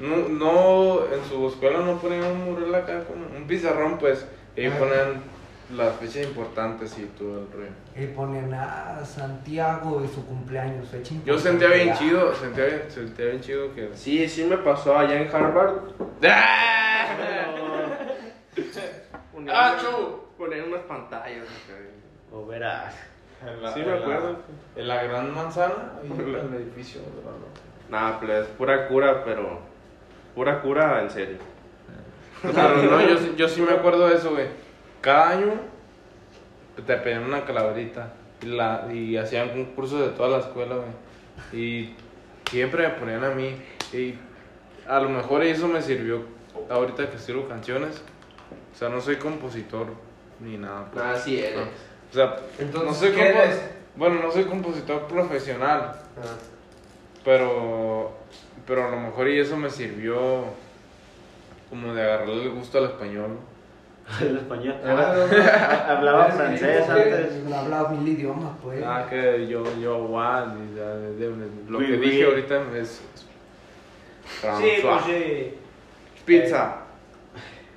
[0.00, 4.26] No, no, en su escuela no ponían un mural acá, como un pizarrón, pues.
[4.56, 4.78] Y ahí Ah.
[4.78, 5.22] ponían
[5.76, 7.70] las fechas importantes y todo el rollo.
[7.94, 13.26] Y ponen a Santiago y su cumpleaños, fecha Yo sentía bien chido, sentía bien, sentía
[13.26, 13.90] bien chido que.
[13.94, 15.74] Sí, sí me pasó allá en Harvard.
[19.32, 20.20] Ponían, ¡Ah, chu!
[20.36, 21.46] ponían unas pantallas.
[22.32, 22.94] O verás.
[23.62, 24.36] La- Sí, me la- acuerdo.
[24.76, 27.00] En la gran manzana, ahí en el edificio.
[27.00, 27.06] de
[27.90, 29.60] Nah, pues pura cura, pero.
[30.34, 31.38] Pura cura en serio.
[32.42, 32.52] Pero
[32.84, 34.46] no, yo, sí- yo sí me acuerdo de eso, güey.
[35.00, 35.52] Cada año
[36.86, 41.60] te pedían una calaverita y, la, y hacían concursos de toda la escuela, güey.
[41.60, 41.94] Y
[42.48, 43.56] siempre me ponían a mí.
[43.92, 44.14] Y
[44.88, 46.22] a lo mejor eso me sirvió
[46.70, 48.02] ahorita que escribo canciones.
[48.74, 49.88] O sea, no soy compositor
[50.38, 50.86] ni nada.
[50.92, 51.04] pues.
[51.04, 51.58] Nada, sí eres.
[52.10, 53.60] O sea, Entonces, no soy ¿qué eres?
[53.96, 56.36] Bueno, no soy compositor profesional, Ah,
[57.24, 58.12] pero
[58.66, 60.44] pero a lo mejor y eso me sirvió
[61.68, 63.38] como de agarrarle el gusto al español.
[64.20, 64.74] El español.
[64.84, 67.52] Ah, Hablaba Es francés antes.
[67.54, 68.82] Hablaba mil idiomas, pues.
[68.84, 69.98] Ah, que yo, yo,
[71.36, 73.00] de- lo que dije ahorita es.
[73.00, 73.26] es
[74.58, 75.54] Sí, pues sí.
[76.24, 76.76] Pizza.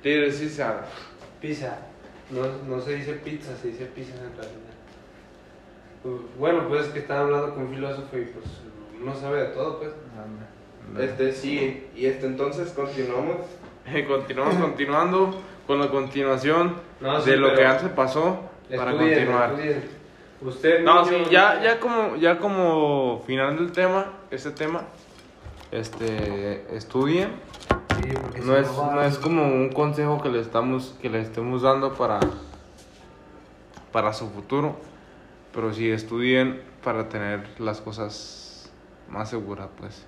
[0.02, 0.86] Little Caesar.
[1.40, 1.78] Pizza.
[2.30, 2.42] No,
[2.76, 4.64] no se dice pizza, se dice pizza en realidad.
[6.38, 8.44] Bueno, pues es que están hablando con un filósofo y pues
[9.04, 9.92] uno sabe de todo, pues.
[10.98, 13.36] Este sí, y este entonces continuamos.
[14.08, 18.40] Continuamos continuando con la continuación No, sí, de lo que antes pasó
[18.74, 19.50] para Estudien, continuar.
[19.50, 19.84] estudien.
[20.40, 24.84] Usted, No, sí, ya, ya como, ya como final del tema, ese tema,
[25.70, 27.28] este, estudien.
[28.00, 31.20] Sí, porque si No es, no es como un consejo que le estamos, que le
[31.20, 32.20] estemos dando para,
[33.92, 34.76] para su futuro,
[35.52, 38.43] pero sí estudien para tener las cosas
[39.08, 40.04] más seguras, pues.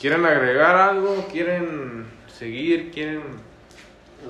[0.00, 1.26] ¿quieren agregar algo?
[1.30, 2.90] ¿Quieren seguir?
[2.90, 3.22] ¿Quieren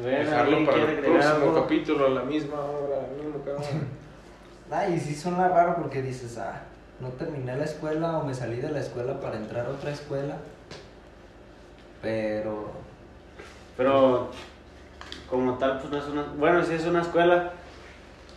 [0.03, 1.55] ver, dejarlo ¿alguien para quiere el próximo algo?
[1.63, 3.87] capítulo a la misma hora, al mismo canal?
[4.71, 6.63] Ay, sí suena raro porque dices, ah,
[6.99, 10.37] no terminé la escuela o me salí de la escuela para entrar a otra escuela.
[12.01, 12.71] Pero
[13.77, 14.31] Pero
[15.31, 16.23] como tal, pues no es una.
[16.37, 17.53] Bueno, sí es una escuela.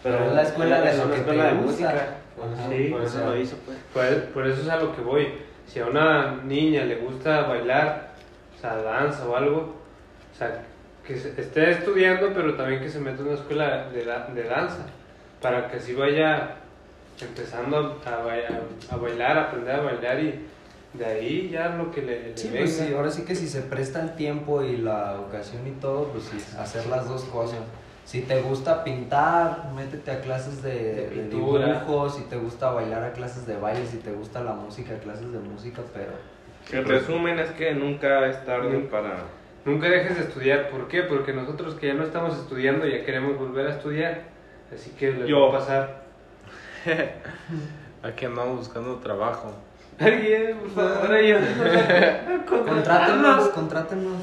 [0.04, 1.72] Pero es la escuela de es lo una que escuela te de gusta.
[1.90, 2.08] música.
[2.42, 3.78] Ajá, sí, por eso lo hizo, pues.
[3.94, 5.28] Por, por eso es a lo que voy.
[5.68, 8.12] Si a una niña le gusta bailar,
[8.58, 9.58] o sea, danza o algo,
[10.34, 10.64] o sea,
[11.06, 14.86] que se- esté estudiando, pero también que se meta en una escuela de, de danza,
[15.42, 16.56] para que así vaya
[17.22, 18.34] empezando a, ba-
[18.92, 20.46] a bailar, a aprender a bailar y
[20.94, 22.60] de ahí ya lo que le, le sí, venga.
[22.62, 26.06] pues sí, ahora sí que si se presta el tiempo y la ocasión y todo,
[26.10, 27.60] pues sí, hacer las dos cosas.
[28.06, 33.04] Si te gusta pintar, métete a clases de, De de dibujo, si te gusta bailar
[33.04, 36.12] a clases de baile, si te gusta la música, a clases de música, pero
[36.72, 39.24] El resumen es que nunca es tarde para.
[39.66, 40.70] Nunca dejes de estudiar.
[40.70, 41.02] ¿Por qué?
[41.02, 44.22] Porque nosotros que ya no estamos estudiando ya queremos volver a estudiar.
[44.72, 45.42] Así que les Yo.
[45.42, 46.06] va a pasar.
[48.04, 49.52] Aquí andamos buscando trabajo.
[50.00, 52.46] Alguien, por favor, ayúdanos.
[52.46, 54.22] contrátenos, contrátenos.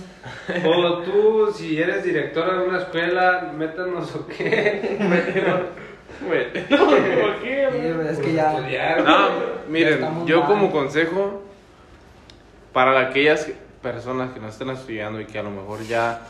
[0.65, 4.99] O tú, si eres director de una escuela, métanos o qué.
[6.21, 7.69] ¿Por qué?
[7.73, 8.53] Sí, es que ya...
[8.55, 9.03] Estudiar.
[9.03, 9.29] No,
[9.69, 10.49] miren, estamos yo mal.
[10.49, 11.43] como consejo
[12.73, 13.51] para aquellas
[13.83, 16.21] personas que no estén estudiando y que a lo mejor ya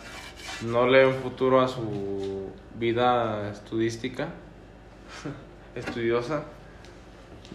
[0.62, 4.28] no le ven futuro a su vida estudística,
[5.74, 6.44] estudiosa,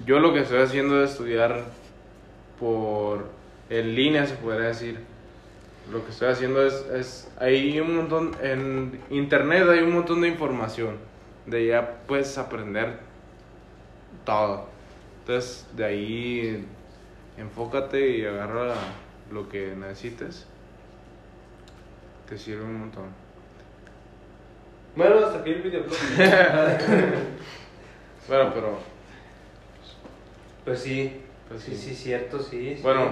[0.06, 1.64] yo lo que estoy haciendo es estudiar
[2.60, 3.26] por
[3.70, 5.00] en línea, se podría decir.
[5.92, 10.28] Lo que estoy haciendo es, es hay un montón, en internet hay un montón de
[10.28, 10.98] información,
[11.46, 13.00] de ya puedes aprender
[14.26, 14.66] todo.
[15.20, 16.66] Entonces, de ahí
[17.38, 18.76] enfócate y agarra
[19.32, 20.46] lo que necesites.
[22.28, 23.06] Te sirve un montón.
[24.96, 25.98] Bueno, hasta aquí el videoblog.
[28.28, 28.78] Bueno, pero
[30.68, 31.90] Pues sí, Pues sí, sí.
[31.90, 32.76] sí, cierto, sí.
[32.76, 32.82] sí.
[32.84, 33.12] bueno,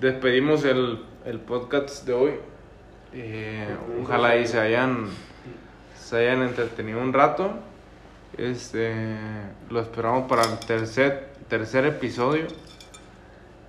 [0.00, 2.30] despedimos el, el podcast de hoy.
[3.12, 3.66] Eh,
[4.02, 5.08] ojalá y se hayan
[5.96, 7.50] se hayan entretenido un rato.
[8.38, 8.94] Este
[9.70, 12.46] lo esperamos para el tercer tercer episodio.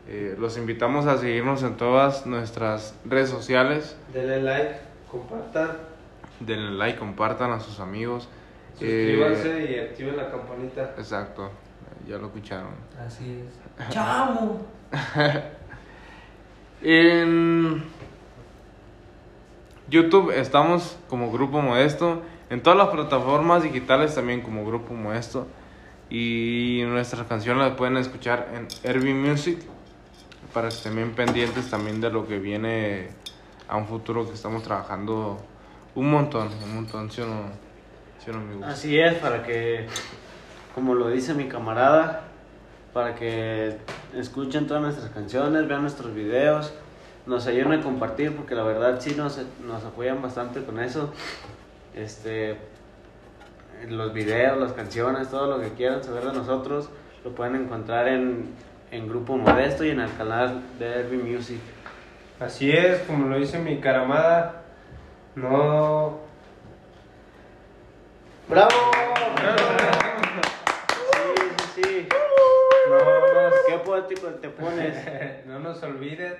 [0.07, 3.97] Eh, los invitamos a seguirnos en todas nuestras redes sociales.
[4.13, 4.75] Denle like,
[5.11, 5.71] compartan,
[6.39, 8.29] Denle like, compartan a sus amigos.
[8.73, 10.93] suscríbanse Eh, y activen la campanita.
[10.97, 11.51] exacto,
[12.07, 12.73] ya lo escucharon.
[13.05, 13.43] Así
[13.79, 13.89] es.
[13.93, 14.61] ¡Chamo!
[16.81, 17.83] En-
[19.89, 22.21] YouTube estamos como Grupo Modesto.
[22.49, 25.47] En todas las plataformas digitales también como Grupo Modesto.
[26.09, 29.59] Y nuestras canciones las pueden escuchar en Herbie Music.
[30.53, 33.09] Para que estén bien pendientes también de lo que viene
[33.67, 35.37] a un futuro que estamos trabajando
[35.95, 36.49] un montón.
[36.63, 37.41] Un montón, ¿sí o no?
[38.23, 38.65] ¿Sí o no, amigos?
[38.65, 39.87] Así es, para que,
[40.77, 42.21] como lo dice mi camarada,
[42.93, 43.77] para que
[44.15, 46.71] escuchen todas nuestras canciones, vean nuestros videos,
[47.25, 51.11] nos ayuden a compartir, porque la verdad sí nos, nos apoyan bastante con eso.
[51.95, 52.57] Este,
[53.89, 56.89] los videos, las canciones, todo lo que quieran saber de nosotros,
[57.25, 58.53] lo pueden encontrar en,
[58.91, 61.59] en Grupo Modesto y en el canal de Herbie Music.
[62.39, 64.61] Así es, como lo dice mi caramada,
[65.33, 66.19] no...
[68.47, 68.69] ¡Bravo!
[68.69, 70.06] Sí.
[73.05, 74.95] No nos, Qué poético te pones.
[75.47, 76.35] no nos olviden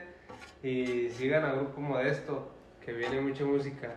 [0.64, 2.52] y sigan a Grupo Modesto,
[2.84, 3.90] que viene mucha música.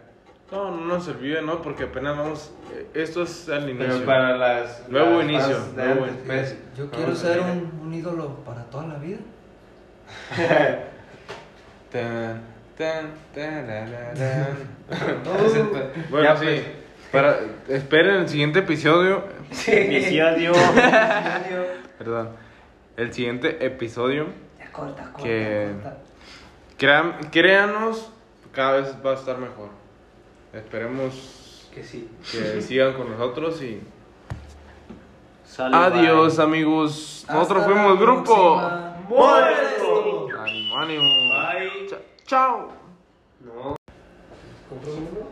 [0.53, 1.63] No, no nos olviden, ¿no?
[1.63, 2.53] Porque apenas vamos.
[2.75, 3.87] eh, Esto es al inicio.
[3.95, 4.89] Pero para las...
[4.89, 6.57] Nuevo las inicio, nuevo antes, inicio.
[6.77, 9.19] Yo quiero ser un, un ídolo para toda la vida.
[11.93, 12.41] Tan,
[12.79, 14.57] tan, tarararán.
[16.11, 16.45] Bueno, ya, sí.
[16.45, 16.63] pues,
[17.13, 19.25] para, esperen el siguiente episodio.
[19.67, 20.53] Episodio.
[21.99, 22.31] Perdón.
[23.01, 24.27] El siguiente episodio.
[24.59, 25.97] Ya corta, corta, Que- corta.
[26.77, 28.11] Crean, créanos,
[28.53, 29.71] cada vez va a estar mejor.
[30.53, 32.11] Esperemos Que sí.
[32.31, 33.81] que sigan con nosotros y.
[35.47, 36.45] Sale, Adiós, bye.
[36.45, 37.25] amigos.
[37.29, 38.61] Nosotros Hasta fuimos grupo.
[39.09, 40.29] Modesto.
[40.39, 41.03] Ánimo, ánimo.
[41.03, 41.87] Bye.
[41.89, 42.69] Cha- Chao.
[43.45, 43.77] No.
[44.69, 45.31] ¿Compró uno?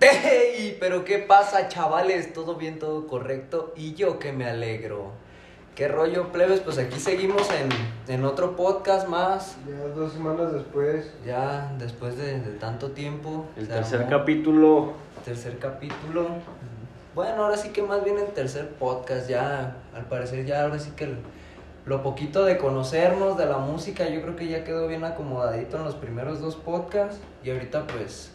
[0.00, 0.76] ¡Ey!
[0.80, 2.32] Pero ¿qué pasa, chavales?
[2.32, 3.72] ¿Todo bien, todo correcto?
[3.76, 5.12] Y yo que me alegro.
[5.74, 6.60] ¿Qué rollo, plebes?
[6.60, 7.68] Pues aquí seguimos en,
[8.14, 9.56] en otro podcast más.
[9.68, 11.12] Ya dos semanas después.
[11.26, 13.46] Ya después de, de tanto tiempo.
[13.56, 14.10] El tercer armó.
[14.10, 14.92] capítulo.
[15.24, 16.28] Tercer capítulo.
[17.16, 20.92] Bueno, ahora sí que más bien el tercer podcast, ya, al parecer ya ahora sí
[20.96, 21.18] que el-
[21.86, 25.84] lo poquito de conocernos de la música, yo creo que ya quedó bien acomodadito en
[25.84, 28.32] los primeros dos podcasts y ahorita pues,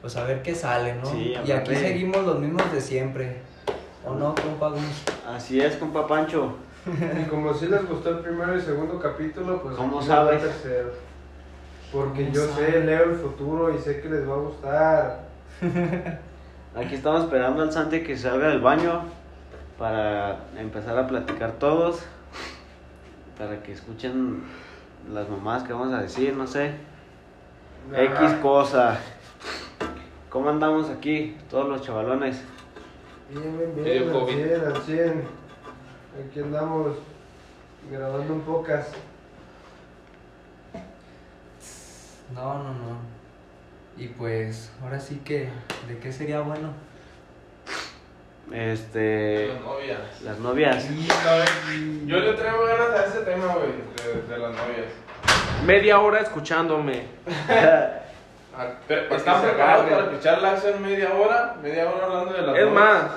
[0.00, 1.06] pues a ver qué sale, ¿no?
[1.06, 3.42] Sí, y aquí seguimos los mismos de siempre,
[4.04, 4.80] ¿o no, compa Gus?
[5.26, 6.56] Así es, compa Pancho.
[7.20, 10.42] Y como si les gustó el primero y segundo capítulo, pues ¿Cómo va el sabes?
[10.42, 10.90] tercero.
[11.92, 12.72] Porque ¿Cómo yo sabes?
[12.72, 15.20] sé, leo el futuro y sé que les va a gustar.
[16.76, 19.02] Aquí estamos esperando al Santi que salga del baño
[19.78, 22.00] para empezar a platicar todos.
[23.36, 24.42] Para que escuchen
[25.12, 26.72] las mamás que vamos a decir, no sé.
[27.92, 28.98] X cosa.
[30.28, 32.40] ¿Cómo andamos aquí, todos los chavalones?
[33.30, 34.34] Bien, bien, bien, al COVID.
[34.34, 35.39] 100, al 100.
[36.28, 36.96] Aquí andamos
[37.90, 38.94] grabando un podcast.
[42.34, 42.98] No, no, no.
[43.96, 45.48] Y pues, ahora sí que,
[45.88, 46.68] ¿de qué sería bueno?
[48.52, 49.48] Este.
[49.48, 50.22] Las novias.
[50.22, 50.88] Las novias.
[52.06, 54.86] Yo le traigo ganas a ese tema, güey, de, de las novias.
[55.64, 57.04] Media hora escuchándome.
[58.52, 61.54] Ah, ¿Están preparados para escucharla hace media hora?
[61.62, 62.74] Media hora hablando de las Es novias.
[62.74, 63.10] más,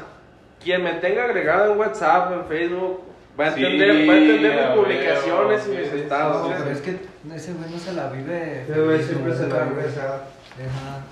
[0.63, 3.01] quien me tenga agregado en WhatsApp, en Facebook,
[3.39, 6.49] va a Sí, entender, va a entender mis publicaciones y mis estados.
[6.49, 6.91] No, pero es que
[7.35, 8.61] ese güey no se la vive.
[8.63, 10.23] Ese güey siempre se la regresa.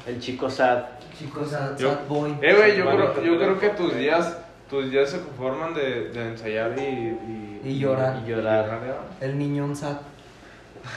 [0.07, 0.83] El chico sad.
[1.17, 2.35] Chicos, sad, Yo- sad boy.
[2.41, 4.37] Eh, güey, yo, creo, yo creo que tus días,
[4.69, 8.21] tus días se conforman de, de ensayar y, y, Y llorar.
[8.25, 8.81] Y llorar.
[9.19, 9.97] El niñón sad.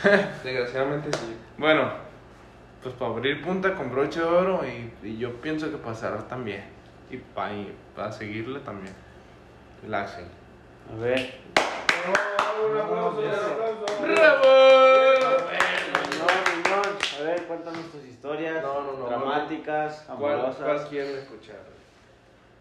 [0.45, 1.37] Desgraciadamente sí.
[1.59, 1.91] Bueno,
[2.83, 6.65] pues para abrir punta con broche de oro y, y yo pienso que cerrar también.
[7.15, 8.95] Y para seguirle también.
[9.83, 10.27] Relaxen.
[10.93, 11.39] A ver.
[12.65, 13.15] Miñón,
[16.57, 16.85] Miñón,
[17.21, 18.63] A ver, cuéntanos tus historias.
[18.63, 20.63] No, no, no, Dramáticas, ¿Cuál, amorosas.
[20.65, 21.57] cuál quieren escuchar?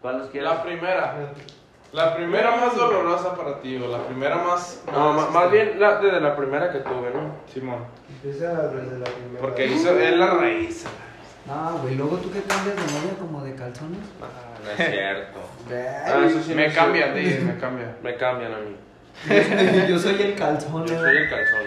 [0.00, 0.50] ¿Cuál los quieres?
[0.50, 1.14] La primera.
[1.92, 4.82] La primera más dolorosa para ti, o la primera más...
[4.92, 7.36] No, ma- más bien la, desde la primera que tuve, ¿no?
[7.52, 7.84] Simón.
[8.10, 9.40] Empieza desde la primera.
[9.40, 10.84] Porque hizo, es la raíz.
[11.46, 13.98] No, güey, luego tú que cambias de novia como de calzones.
[14.22, 14.26] Ah,
[14.64, 15.40] no es cierto.
[15.70, 17.18] Ah, eso sí me no es cambia, cierto.
[17.36, 17.96] di, me cambia.
[18.02, 18.76] Me cambian a mí.
[19.88, 20.86] Yo soy el calzón.
[20.86, 21.66] Yo soy el calzón.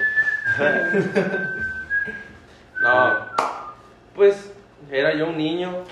[2.81, 3.25] no,
[4.15, 4.51] pues
[4.91, 5.83] era yo un niño.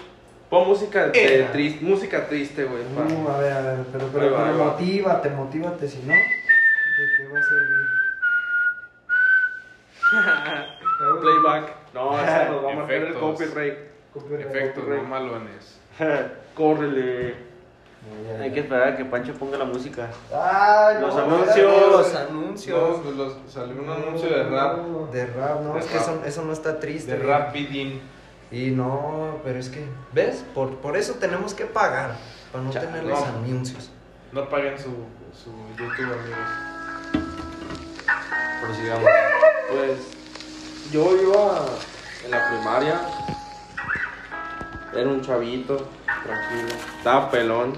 [0.50, 2.84] Pon música de triste, música triste, güey.
[2.84, 6.20] Uh, a ver, a ver, pero, pero, va, pero motívate, motívate, si no, ¿de
[7.18, 7.88] qué va a servir?
[11.22, 11.74] Playback.
[11.94, 13.78] No, esa nos va a marcar el copyright.
[14.40, 15.80] Efectos no malones.
[16.56, 17.36] Córrele.
[18.40, 20.08] Hay que esperar a que Pancho ponga la música.
[20.32, 21.92] Ay, Los no, anuncios.
[21.92, 23.00] Los No, anuncios.
[23.04, 24.78] pues los- salió un anuncio de rap.
[25.12, 26.04] De rap, no, De es que rap.
[26.04, 27.14] eso, eso no está triste.
[27.14, 27.30] De güey.
[27.30, 28.02] Rapidin.
[28.52, 30.46] Y no, pero es que, ¿ves?
[30.54, 32.16] Por, por eso tenemos que pagar,
[32.52, 33.26] para no Chale, tener los no.
[33.26, 33.90] anuncios.
[34.32, 34.92] No paguen su,
[35.34, 37.26] su YouTube, amigos.
[38.62, 39.10] Prosigamos.
[39.72, 40.15] Pues
[40.92, 41.66] yo iba
[42.24, 43.02] en la primaria.
[44.94, 46.76] Era un chavito, tranquilo.
[46.98, 47.74] Estaba pelón.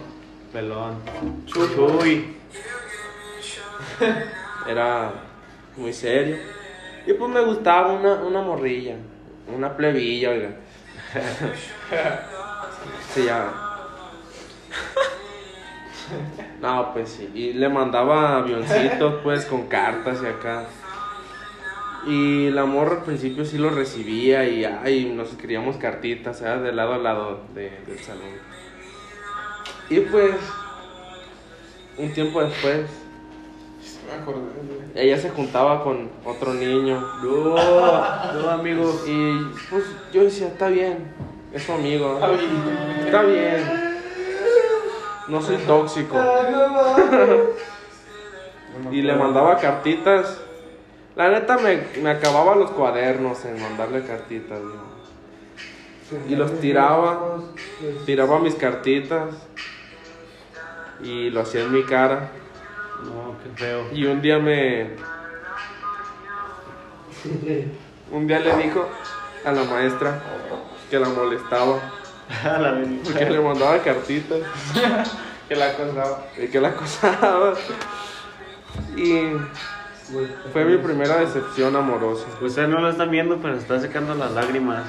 [0.54, 1.02] Pelón.
[1.46, 2.38] Chuy.
[4.68, 5.12] Era
[5.76, 6.38] muy serio.
[7.06, 8.96] Y pues me gustaba una, una morrilla.
[9.54, 10.50] Una plebilla, oiga.
[13.14, 13.50] Sí, ya.
[16.62, 17.32] No, pues sí.
[17.34, 20.66] Y le mandaba avioncitos, pues, con cartas y acá.
[22.06, 26.64] Y la morra al principio sí lo recibía y ay, nos escribíamos cartitas, ¿sabes?
[26.64, 28.30] De lado a lado de- del salón.
[29.90, 30.36] Y pues,
[31.98, 32.86] un tiempo después,
[34.96, 37.00] ella se juntaba con otro niño.
[37.24, 37.56] No,
[38.34, 39.02] no, amigo.
[39.06, 39.84] Y pues
[40.14, 41.00] yo decía, está bien,
[41.52, 42.20] es su amigo.
[43.06, 43.64] Está bien.
[45.28, 46.18] No soy tóxico.
[48.92, 50.40] Y le mandaba cartitas.
[51.18, 54.60] La neta me, me acababa los cuadernos en mandarle cartitas.
[56.30, 57.40] Y los tiraba.
[58.06, 59.34] Tiraba mis cartitas.
[61.02, 62.30] Y lo hacía en mi cara.
[63.04, 63.88] No, qué feo.
[63.92, 64.92] Y un día me.
[68.12, 68.88] Un día le dijo
[69.44, 70.22] a la maestra
[70.90, 71.80] que la molestaba.
[72.44, 72.80] A la.
[73.04, 74.42] Porque le mandaba cartitas.
[75.48, 76.26] Que la acosaba.
[76.38, 77.54] Y que la acosaba.
[78.98, 79.32] Y
[80.54, 82.26] fue mi primera decepción amorosa.
[82.42, 84.84] Ustedes no lo están viendo, pero está secando las lágrimas.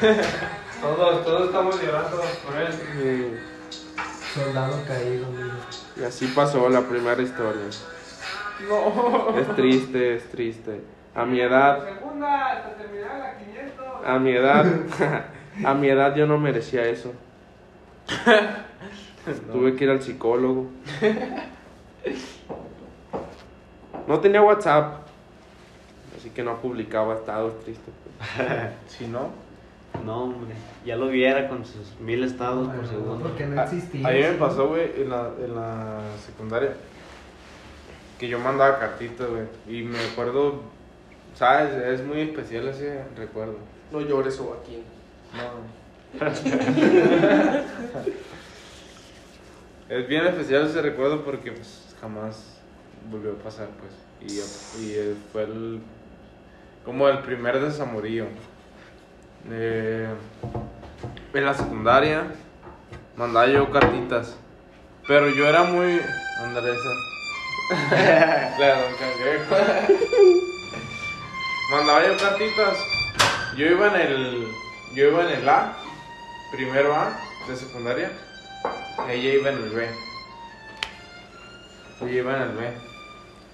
[0.80, 3.38] Todos, todos estamos llorando por él.
[4.34, 5.54] Soldado caído, amigo.
[5.98, 7.62] y así pasó la primera historia.
[8.68, 9.38] No.
[9.38, 10.82] Es triste, es triste.
[11.14, 13.84] A mi edad, Segunda, hasta terminar la 500.
[14.04, 14.66] a mi edad,
[15.64, 17.12] a mi edad yo no merecía eso.
[19.52, 20.66] Tuve que ir al psicólogo.
[24.06, 24.98] No tenía WhatsApp,
[26.16, 27.94] así que no publicaba estados tristes.
[28.88, 29.28] Si no.
[30.04, 30.54] No, hombre.
[30.84, 33.18] Ya lo viera con sus mil estados por Bueno, segundo.
[33.28, 34.06] porque no A- existía.
[34.08, 36.74] A mí me pasó, güey, en la, en la secundaria.
[38.18, 39.44] Que yo mandaba cartitas, güey.
[39.68, 40.60] Y me acuerdo,
[41.36, 41.72] ¿sabes?
[41.74, 43.56] Es muy especial ese recuerdo.
[43.92, 44.82] No llores, Joaquín.
[45.36, 45.74] No.
[49.88, 52.53] es bien especial ese recuerdo porque pues jamás
[53.10, 53.92] volvió a pasar, pues.
[54.20, 54.36] Y,
[54.82, 55.80] y eh, fue el,
[56.84, 58.26] como el primer desamorío.
[59.50, 60.08] Eh,
[61.34, 62.24] en la secundaria
[63.16, 64.36] mandaba yo cartitas.
[65.06, 66.00] Pero yo era muy...
[66.42, 66.88] Andresa.
[68.58, 69.56] La don Cangrejo.
[71.70, 72.76] Mandaba yo cartitas.
[73.56, 74.48] Yo iba en el.
[74.94, 75.76] Yo iba en el A,
[76.52, 77.16] primero A
[77.48, 78.10] de secundaria.
[79.08, 79.88] Ella iba en el B.
[82.02, 82.93] Ella iba en el B.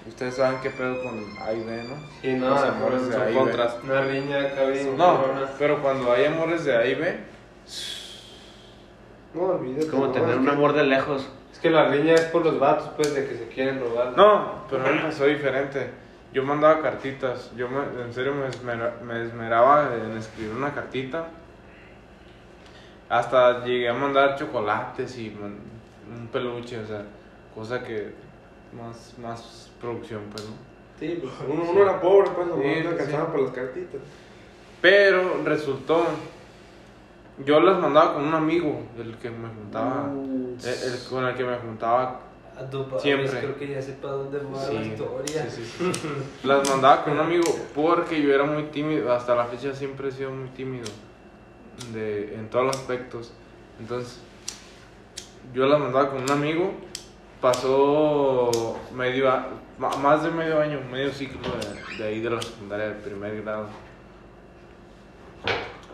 [0.09, 2.29] Ustedes saben qué pedo con A y B, ¿no?
[2.29, 3.39] Y no, Los amores de son A y B.
[3.39, 3.77] contras.
[3.85, 4.97] Una riña acá bien.
[4.97, 5.51] No, cabrona.
[5.59, 7.19] pero cuando hay amores de A y B,
[9.35, 9.85] No, olvídate.
[9.85, 11.29] Es como no, tener es un que- amor de lejos.
[11.53, 14.17] Es que la riña es por los vatos, pues, de que se quieren robar.
[14.17, 15.91] No, pero a mí me pasó diferente.
[16.33, 17.51] Yo mandaba cartitas.
[17.57, 21.27] Yo me- en serio me, esmera- me esmeraba en escribir una cartita.
[23.09, 25.59] Hasta llegué a mandar chocolates y man-
[26.13, 27.03] un peluche, o sea,
[27.55, 28.15] cosa que
[28.73, 30.53] más, más producción, pues, ¿no?
[30.99, 33.31] Sí, pues uno, uno era pobre, pues, nomás Sí, no alcanzaba sí.
[33.33, 34.01] para las cartitas.
[34.83, 36.05] Pero resultó,
[37.45, 40.57] yo las mandaba con un amigo, el que me juntaba, el,
[40.93, 42.21] el con el que me juntaba
[42.59, 43.41] A tu padre, Siempre.
[43.41, 45.47] Creo que ya sé para dónde va la historia.
[45.51, 46.01] sí, sí, sí.
[46.47, 49.13] Las mandaba con un amigo porque yo era muy tímido.
[49.13, 50.85] Hasta la fecha siempre he sido muy tímido
[51.95, 53.33] de, en todos los aspectos.
[53.79, 54.19] Entonces,
[55.55, 56.73] yo las mandaba con un amigo.
[57.41, 59.47] Pasó medio, a-
[59.79, 63.43] ma- más de medio año, medio ciclo de, de ahí de la secundaria, del primer
[63.43, 63.67] grado.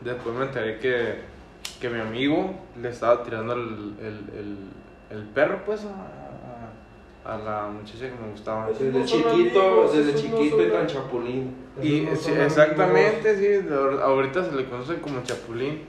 [0.00, 1.20] Después me enteré que,
[1.80, 4.58] que mi amigo le estaba tirando el, el, el,
[5.18, 8.68] el perro, pues, a, a- la muchacha que me gustaba.
[8.68, 11.56] Desde no chiquito, amigos, desde no chiquito son y tan chapulín.
[11.82, 13.68] Y no sí, exactamente, sí,
[14.02, 15.84] ahorita se le conoce como chapulín.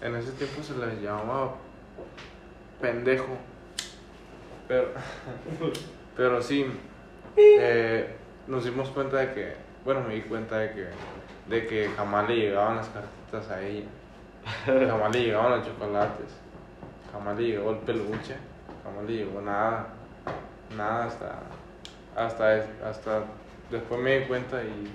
[0.00, 1.54] En ese tiempo se le llamaba
[2.80, 3.36] pendejo.
[4.72, 4.88] Pero,
[6.16, 6.64] pero sí,
[7.36, 8.16] eh,
[8.46, 9.52] nos dimos cuenta de que,
[9.84, 10.86] bueno, me di cuenta de que,
[11.46, 13.84] de que jamás le llegaban las cartitas a ella.
[14.64, 16.38] Jamás le llegaban los chocolates.
[17.12, 18.36] Jamás le llegó el peluche.
[18.82, 19.88] Jamás le llegó nada.
[20.74, 21.40] Nada hasta,
[22.16, 23.24] hasta, hasta
[23.70, 24.90] después me di cuenta y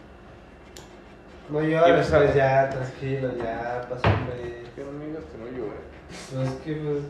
[1.52, 4.64] No llores, pues, ya, tranquilo, ya, pasa hombre.
[4.76, 5.82] Que no me digas que no llore.
[6.34, 7.04] Pues que pues.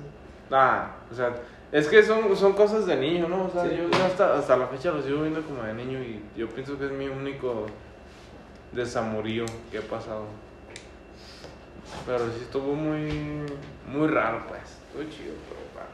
[0.50, 1.32] Nah, o sea,
[1.72, 3.46] es que son, son cosas de niño, ¿no?
[3.46, 3.76] O sea, Sí.
[3.78, 6.86] yo hasta, hasta la fecha lo sigo viendo como de niño y yo pienso que
[6.86, 7.66] es mi único
[8.72, 10.26] desamorío que he pasado.
[12.06, 13.44] Pero sí estuvo muy,
[13.88, 14.62] muy raro, pues.
[14.88, 15.92] Estuvo chido, pero raro.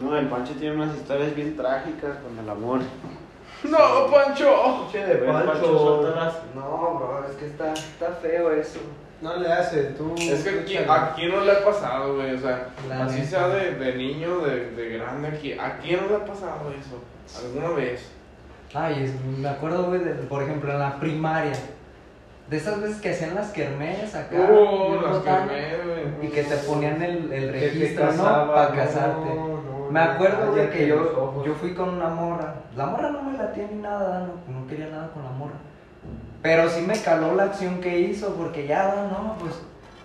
[0.00, 2.80] No, el Pancho tiene unas historias bien trágicas con el amor.
[3.64, 4.88] ¡No, Pancho!
[4.90, 5.78] Che de Pancho.
[5.78, 6.34] suéltalas.
[6.54, 8.78] No, bro, es que está, está feo eso.
[9.22, 10.14] No le hace, tú.
[10.18, 10.90] Es que aquí, échale.
[11.00, 12.34] aquí no le ha pasado, güey.
[12.34, 13.28] O sea, La así neta.
[13.28, 15.52] sea de, de niño, de, de grande, aquí.
[15.52, 17.44] ¿A quién no le ha pasado eso?
[17.46, 18.10] ¿Alguna vez?
[18.74, 21.52] Ay, es- me acuerdo, güey, de- por ejemplo, en la primaria.
[22.48, 24.36] De esas veces que hacían las kermés acá.
[24.36, 24.90] ¡Uh!
[24.90, 26.26] bien Las botana, kermés, güey.
[26.26, 28.22] Y que te ponían el, el registro, ¿no?
[28.24, 29.34] Para no, casarte.
[29.34, 32.54] no, Me acuerdo, güey, que yo, yo fui con una morra.
[32.76, 35.54] La morra no me latía ni nada, no, no quería nada con la morra.
[36.42, 39.54] Pero sí me caló la acción que hizo, porque ya, no, pues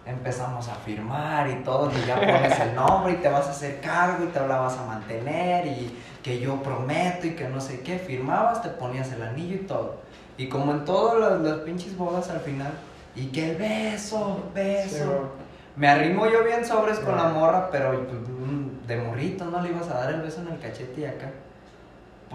[0.05, 3.79] empezamos a firmar y todo, y ya pones el nombre y te vas a hacer
[3.81, 7.81] cargo y te la vas a mantener y que yo prometo y que no sé
[7.81, 7.97] qué.
[7.97, 10.01] Firmabas, te ponías el anillo y todo.
[10.37, 12.73] Y como en todas las, las pinches bodas al final,
[13.15, 14.89] y que el beso, beso.
[14.89, 15.43] Sí.
[15.77, 19.89] Me arrimo yo bien sobres con la morra, pero pues, de morrito no le ibas
[19.89, 21.31] a dar el beso en el cachete y acá.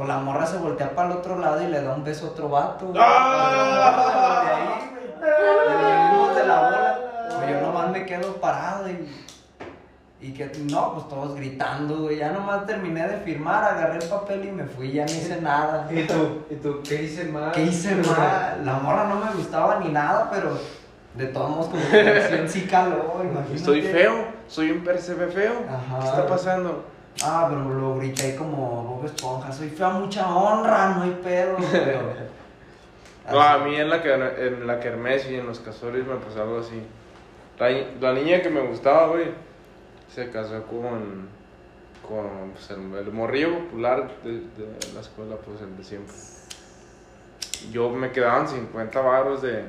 [0.00, 2.30] Pues la morra se voltea para el otro lado y le da un beso a
[2.30, 2.86] otro vato.
[2.86, 2.98] güey.
[2.98, 4.78] ¡Ah!
[5.20, 6.34] De ahí, güey.
[6.36, 6.98] De la bola.
[7.36, 9.06] Pues yo nomás me quedo parado y.
[10.22, 12.16] Y que no, pues todos gritando, güey.
[12.16, 15.86] Ya nomás terminé de firmar, agarré el papel y me fui, ya no hice nada.
[15.92, 16.44] ¿Y tú?
[16.48, 16.80] ¿Y tú?
[16.82, 17.52] ¿Qué hice mal?
[17.52, 18.62] ¿Qué hice mal?
[18.64, 20.56] La morra no me gustaba ni nada, pero
[21.14, 23.58] de todos modos como que sí caló, imagínate.
[23.58, 25.62] Soy feo, soy un percebe feo.
[25.68, 26.00] Ajá.
[26.00, 26.86] ¿Qué está pasando?
[27.22, 29.52] Ah, pero lo grité como Bob Esponja.
[29.52, 31.56] Soy fea, mucha honra, no hay pedo.
[31.72, 32.00] Pero...
[33.30, 36.42] No, a mí en la, que, en la kermés y en los casores me pasó
[36.42, 36.82] algo así.
[37.58, 37.68] La,
[38.00, 39.26] la niña que me gustaba, güey,
[40.12, 41.28] se casó con,
[42.08, 46.14] con pues, el, el morrillo popular de, de la escuela, pues el de siempre.
[47.70, 49.64] Yo me quedaban 50 baros de,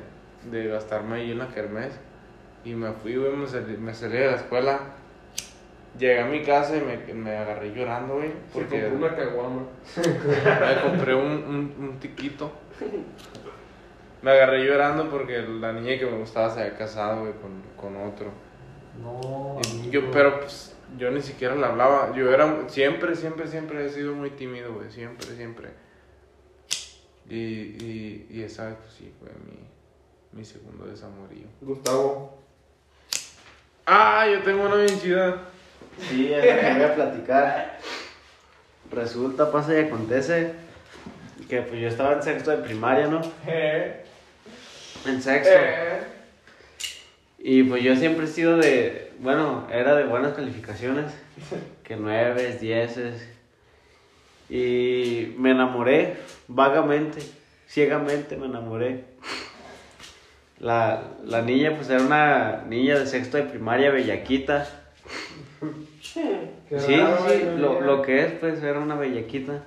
[0.50, 1.92] de gastarme ahí en la kermés.
[2.64, 4.80] Y me fui, güey, me salí, me salí de la escuela.
[5.98, 8.30] Llegué a mi casa y me, me agarré llorando, güey.
[8.30, 9.62] Se Porque compró una caguama.
[9.96, 12.50] me compré un, un, un tiquito.
[14.22, 17.96] Me agarré llorando porque la niña que me gustaba se había casado, güey, con, con
[18.06, 18.30] otro.
[19.02, 19.58] No,
[19.90, 22.14] yo, pero pues, yo ni siquiera le hablaba.
[22.14, 24.90] Yo era, siempre, siempre, siempre he sido muy tímido, güey.
[24.90, 25.68] Siempre, siempre.
[27.28, 31.46] Y, y, y esa vez, pues sí, fue mi, mi segundo desamorío.
[31.60, 32.38] Gustavo.
[33.86, 35.48] Ah, yo tengo una bien chida.
[36.00, 37.78] Sí, es lo que voy a platicar.
[38.90, 40.52] Resulta, pasa y acontece
[41.48, 43.20] que pues yo estaba en sexto de primaria, ¿no?
[43.46, 44.04] Eh,
[45.06, 45.52] En sexto.
[45.54, 46.00] eh.
[47.38, 51.12] Y pues yo siempre he sido de, bueno, era de buenas calificaciones,
[51.84, 53.28] que nueves, dieces.
[54.48, 56.16] Y me enamoré
[56.46, 57.20] vagamente,
[57.66, 59.04] ciegamente me enamoré.
[60.58, 64.68] La, la niña pues era una niña de sexto de primaria, bellaquita.
[66.68, 69.62] Qué Sí, raro, sí, güey, lo, lo que es pues era una bellaquita.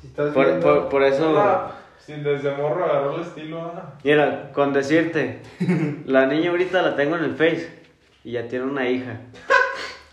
[0.00, 1.34] Si estás Por, viendo- por, por eso...
[1.38, 3.94] Ah, Si desde morro agarró el estilo, ah.
[4.02, 5.40] Mira, con decirte,
[6.06, 7.68] la niña ahorita la tengo en el Face
[8.24, 9.20] y ya tiene una hija.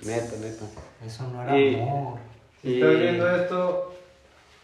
[0.05, 0.65] Neta, neta.
[1.05, 2.17] Eso no era Y- amor.
[2.61, 3.93] Si Y, estás viendo esto,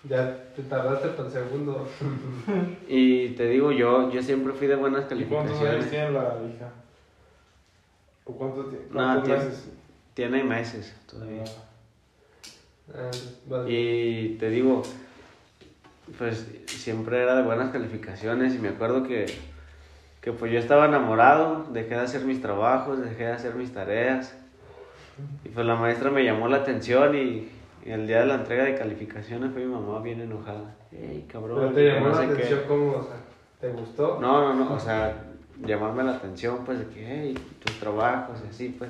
[0.03, 1.87] ya te tardaste por el segundo.
[2.87, 5.89] y te digo, yo, yo siempre fui de buenas ¿Y cuántos años calificaciones.
[5.89, 6.69] tiene la hija?
[8.27, 9.69] ¿O cuántos, ti- No, tiene- meses?
[10.13, 11.43] Tiene meses todavía.
[12.93, 13.09] Ah,
[13.47, 14.81] vas- Y te digo,
[16.17, 19.25] pues siempre era de buenas calificaciones y me acuerdo que,
[20.21, 24.35] que pues yo estaba enamorado, dejé de hacer mis trabajos, dejé de hacer mis tareas
[25.43, 27.49] y pues la maestra me llamó la atención y,
[27.85, 30.75] y el día de la entrega de calificaciones fue mi mamá bien enojada.
[30.91, 32.33] Ey, cabrón, Pero te llamó no la sé qué".
[32.33, 33.15] atención como, o sea,
[33.59, 34.19] ¿te gustó?
[34.19, 35.23] No, no, no, o sea,
[35.65, 37.33] llamarme la atención, pues, de que, hey,
[37.63, 38.89] tus trabajos y así, pues.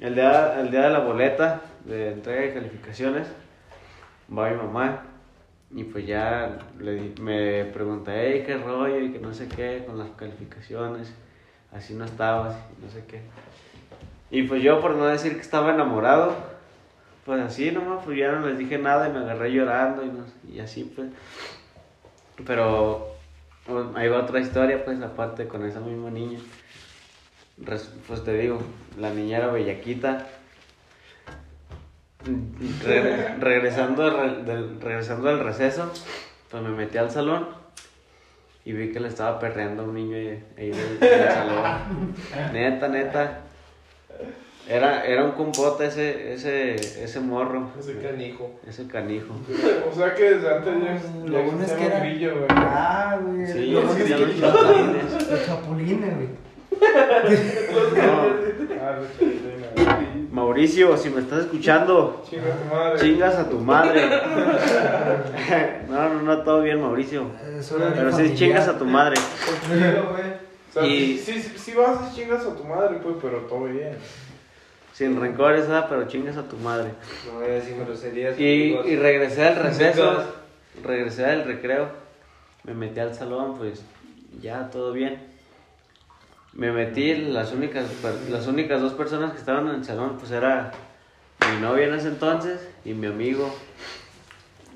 [0.00, 3.26] El día, el día de la boleta de entrega de calificaciones,
[4.36, 5.02] va mi mamá
[5.74, 9.98] y pues ya le, me pregunta, hey, qué rollo y que no sé qué con
[9.98, 11.12] las calificaciones,
[11.72, 13.22] así no estabas y no sé qué.
[14.30, 16.34] Y pues yo, por no decir que estaba enamorado,
[17.26, 20.26] pues así nomás, pues ya no les dije nada y me agarré llorando y, no-
[20.54, 21.08] y así, pues.
[22.46, 23.17] Pero
[23.68, 26.38] bueno, ahí va otra historia, pues, aparte con esa misma niña.
[27.58, 28.60] Res- pues te digo,
[28.98, 30.26] la niña era bellaquita.
[32.84, 35.90] Re- regresando, re- del, regresando al receso,
[36.50, 37.48] pues me metí al salón
[38.64, 41.64] y vi que le estaba perreando a un niño ahí en el salón.
[42.52, 43.40] Neta, neta.
[44.68, 48.50] Era, era un compote ese, ese, ese morro, Ese canijo.
[48.68, 49.34] ese canijo.
[49.90, 52.46] O sea que desde antes ya, Lo bueno es que era- un grillo, güey.
[52.50, 53.46] Ah, güey.
[53.46, 55.12] Sí, lo bueno es que- los chapulines.
[55.30, 56.28] Los chapulines, güey.
[58.06, 58.48] No,
[58.80, 58.98] Ah.
[60.30, 63.00] Mauricio, si me estás escuchando, Chinga tu madre.
[63.00, 64.02] chingas a tu madre.
[65.88, 67.22] No, no, no, todo bien, Mauricio.
[67.74, 69.16] Horario Pero sí chingas a tu madre.
[69.66, 70.22] Tranquilo, güey.
[70.30, 73.96] O sea, Y- sí, sí, sí vas chingas a tu madre, pues, pero todo bien.
[74.98, 75.86] Sin rencores, ¿verdad?
[75.88, 76.90] pero chingas a tu madre.
[77.24, 78.36] No voy a decir groserías.
[78.36, 78.86] Y, amigos.
[78.88, 80.26] y regresé del receso, Amigos.
[80.82, 81.88] regresé del recreo,
[82.64, 83.80] me metí al salón, pues
[84.40, 85.24] ya todo bien.
[86.52, 87.86] Me metí, las únicas,
[88.28, 90.72] las únicas dos personas que estaban en el salón, pues era
[91.48, 93.54] mi novia en ese entonces y mi amigo.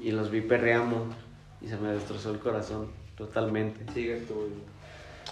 [0.01, 1.05] Y los vi perreando
[1.61, 3.93] y se me destrozó el corazón totalmente.
[3.93, 4.51] Sigue tú.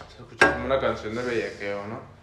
[0.08, 2.19] Se escucha como una canción de bellaqueo, ¿no?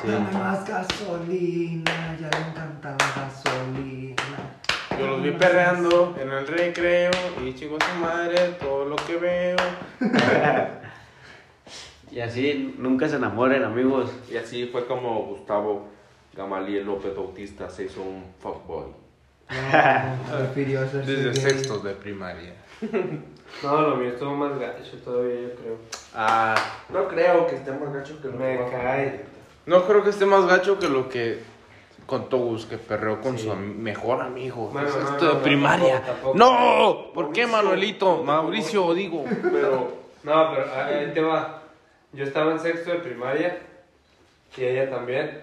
[0.00, 0.08] Sí.
[0.08, 4.16] Dame más gasolina, ya le encanta la gasolina.
[4.98, 7.10] Yo los vi perreando en el recreo
[7.44, 9.56] y chingo a su madre todo lo que veo.
[12.10, 14.12] Y así nunca se enamoren, amigos.
[14.30, 15.88] Y así fue como Gustavo
[16.34, 18.88] Gamaliel López Bautista se hizo un fuckboy.
[19.48, 21.34] No, Desde gay.
[21.34, 22.54] sextos de primaria.
[23.62, 25.76] No, lo mío estuvo más gacho todavía, yo creo.
[26.14, 26.54] Ah,
[26.88, 29.24] No creo que esté más gacho que lo Me cae.
[29.66, 31.40] No creo que esté más gacho que lo que
[32.06, 33.44] contó Gus, que perreó con Sí.
[33.44, 34.68] su am- mejor amigo.
[34.68, 36.02] Bueno, Es no, esto no, de no, primaria.
[36.02, 36.38] tampoco, tampoco.
[36.38, 37.12] ¡No!
[37.14, 38.22] ¿Por qué, Manuelito?
[38.22, 39.24] Mauricio, digo.
[39.42, 41.62] Pero, No, pero ahí te va.
[42.12, 43.58] Yo estaba en sexto de primaria
[44.56, 45.40] y ella también.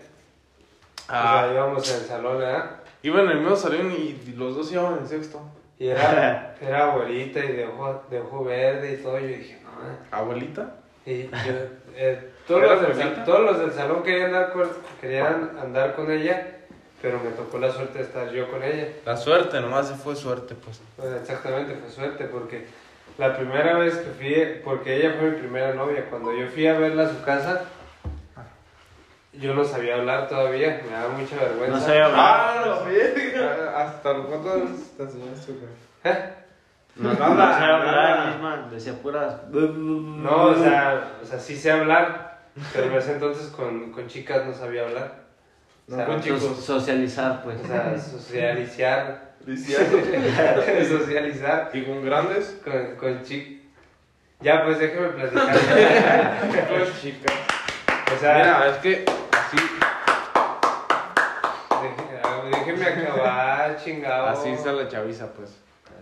[1.08, 2.72] O sea, Ah, íbamos en el salón, ¿verdad?
[3.02, 5.42] iban en el mismo salón y los dos iban en sexto.
[5.80, 9.18] Y era, era abuelita y de ojo, de ojo verde y todo.
[9.20, 9.70] Yo dije, no.
[9.90, 9.96] eh.
[10.12, 10.76] ¿Abuelita?
[11.06, 11.54] Y yo,
[11.96, 13.16] eh, todos, ¿Era los del, abuelita?
[13.16, 14.70] sal- todos los del salón querían andar, con,
[15.00, 16.48] querían andar con ella,
[17.02, 18.88] pero me tocó la suerte de estar yo con ella.
[19.06, 20.82] La suerte, nomás se fue suerte, pues.
[20.98, 22.68] Pues exactamente, fue suerte, porque
[23.18, 26.78] la primera vez que fui, porque ella fue mi primera novia, cuando yo fui a
[26.78, 27.62] verla a su casa,
[29.34, 31.78] yo no sabía hablar todavía, me daba mucha vergüenza.
[31.78, 32.20] No sabía hablar.
[32.20, 33.78] Ah, no.
[33.78, 34.54] ¿Hasta los cuántos
[34.98, 35.72] te enseñaste, güey?
[36.16, 36.34] ¿Eh?
[36.96, 39.36] No, no, Nada, sabía hablar, misma, decía puras.
[39.52, 42.29] No, o sea, o sea, sí sé hablar,
[42.74, 45.14] pero en ese entonces con, con chicas no sabía hablar.
[45.88, 46.42] O sea, con chicos.
[46.42, 47.60] So- socializar, pues.
[47.64, 49.30] O sea, socializar.
[50.90, 52.58] Socializar ¿Y con grandes?
[52.64, 53.64] con, con chicas.
[54.42, 55.48] Ya, pues déjeme platicar.
[56.70, 57.34] Con chicas.
[58.16, 59.58] o sea, Mira, es que así,
[62.24, 64.28] ah, déjeme acabar, chingado.
[64.28, 65.50] así está la chaviza, pues.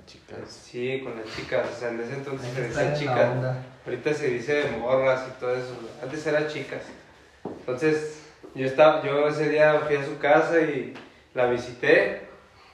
[0.08, 0.36] La chica.
[0.47, 1.68] Sí, con las chicas.
[1.70, 3.30] O sea, en ese entonces se decía chicas.
[3.86, 5.78] Ahorita se dice de morras y todo eso.
[6.01, 6.84] Antes era chicas.
[7.43, 8.24] Entonces,
[8.55, 10.93] yo estaba, yo ese día fui a su casa y
[11.34, 12.22] la visité,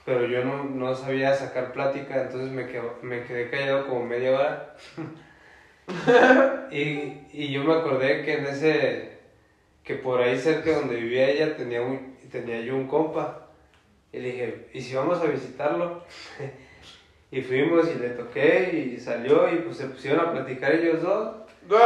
[0.06, 4.32] pero yo no, no sabía sacar plática, entonces me, quedo- me quedé callado como media
[4.32, 4.76] hora.
[6.72, 9.18] y, y yo me acordé que en ese,
[9.84, 13.48] que por ahí cerca donde vivía ella tenía, un, tenía yo un compa.
[14.12, 16.04] Y le dije, ¿y si vamos a visitarlo?
[17.34, 21.36] y fuimos y le toqué y salió y pues se pusieron a platicar ellos dos.
[21.68, 21.80] No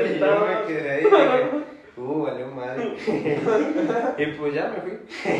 [0.00, 1.50] Y yo me quedé ahí dije,
[1.96, 2.94] uh, valió madre.
[4.18, 4.98] y pues ya me fui.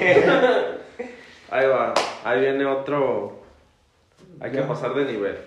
[1.50, 3.38] Ahí va, ahí viene otro.
[4.40, 5.38] Hay que pasar de nivel.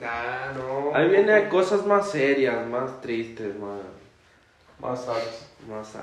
[0.00, 0.90] Nah, no.
[0.92, 3.80] Ahí viene cosas más serias, más tristes, más,
[4.80, 5.46] Más altos.
[5.68, 6.02] más sad.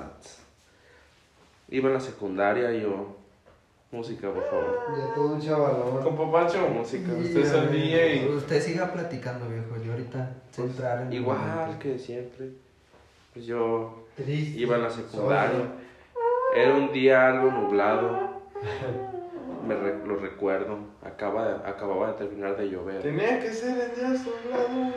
[1.68, 3.21] Iba en la secundaria y yo.
[3.92, 4.86] Música, por favor.
[4.98, 6.02] Ya todo un chavalón.
[6.02, 7.12] Con Papacho, Música.
[7.12, 8.28] Usted es el DJ.
[8.36, 9.76] Usted siga platicando, viejo.
[9.84, 12.52] Yo ahorita sé entrar en el Igual que siempre.
[13.34, 15.66] Pues yo Triste, iba en la secundaria.
[16.54, 18.40] Era un día algo nublado.
[19.68, 20.78] Me re- lo recuerdo.
[21.02, 23.02] Acaba de- acababa de terminar de llover.
[23.02, 24.90] Tenía que ser el día sobrado.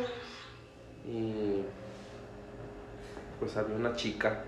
[1.06, 1.64] Y
[3.40, 4.40] pues había una chica,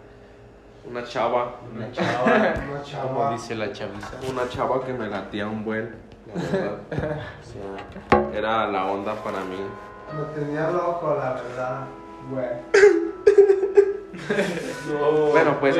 [0.90, 2.24] una chava, Una chava.
[2.24, 3.32] Una Como chava.
[3.32, 4.12] dice la chaviza.
[4.30, 5.96] una chava que me latía un buen,
[6.28, 6.78] la verdad.
[7.42, 9.58] O sea, era la onda para mí.
[10.16, 11.86] Lo tenía loco, la verdad.
[12.30, 12.48] Güey.
[14.90, 15.28] No.
[15.32, 15.76] Bueno, pues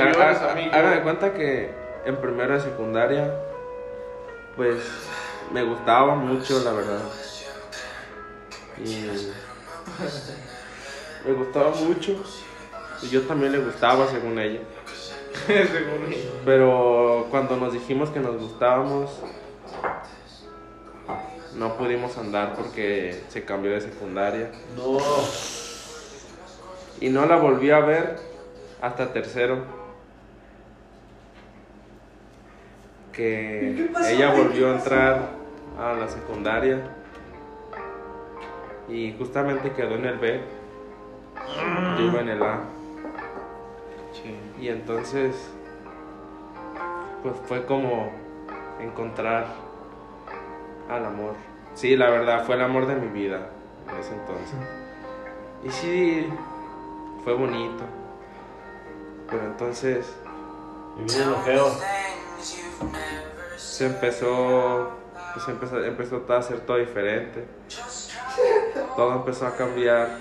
[0.92, 1.74] de cuenta que
[2.06, 3.34] en primera de secundaria,
[4.56, 4.78] pues
[5.52, 7.00] me gustaba mucho, la verdad.
[8.78, 9.32] Y
[11.26, 12.16] me gustaba mucho.
[13.02, 14.62] Y yo también le gustaba, según ella.
[16.46, 19.22] Pero cuando nos dijimos que nos gustábamos,
[21.56, 24.52] no pudimos andar porque se cambió de secundaria.
[24.76, 25.00] No.
[27.00, 28.20] Y no la volví a ver
[28.82, 29.64] hasta tercero.
[33.12, 35.30] Que ella volvió a entrar
[35.80, 36.82] a la secundaria.
[38.88, 40.42] Y justamente quedó en el B.
[41.98, 42.77] Yo iba en el A.
[44.60, 45.36] Y entonces,
[47.24, 48.12] pues fue como
[48.80, 49.48] encontrar
[50.90, 51.34] al amor.
[51.76, 53.50] Sí, la verdad, fue el amor de mi vida
[53.90, 54.56] en ese entonces.
[55.64, 56.28] Y sí,
[57.24, 57.84] fue bonito.
[59.30, 60.06] Pero entonces
[63.58, 64.90] se empezó,
[65.34, 67.46] pues empezó, empezó a hacer todo diferente.
[68.96, 70.18] Todo empezó a cambiar.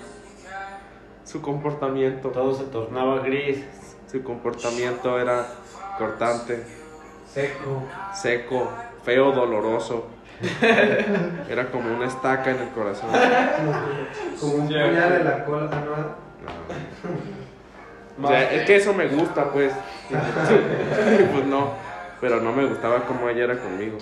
[1.23, 3.65] Su comportamiento, Todo se tornaba gris.
[4.11, 5.45] Su comportamiento era
[5.97, 6.63] cortante,
[7.31, 7.83] Seco.
[8.13, 8.69] seco,
[9.03, 10.07] feo, doloroso.
[11.49, 13.09] Era como una estaca en el corazón.
[14.39, 16.27] Como un puñal en la cola, ¿no?
[18.23, 19.71] O sea, es que eso me gusta, pues.
[20.09, 21.73] pues no,
[22.19, 23.97] pero no me gustaba como ella era conmigo.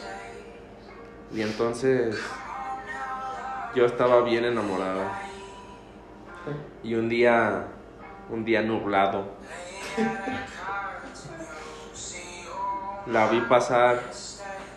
[1.33, 2.17] Y entonces
[3.75, 5.21] yo estaba bien enamorada.
[6.83, 7.65] Y un día,
[8.29, 9.25] un día nublado,
[13.07, 14.01] la vi pasar,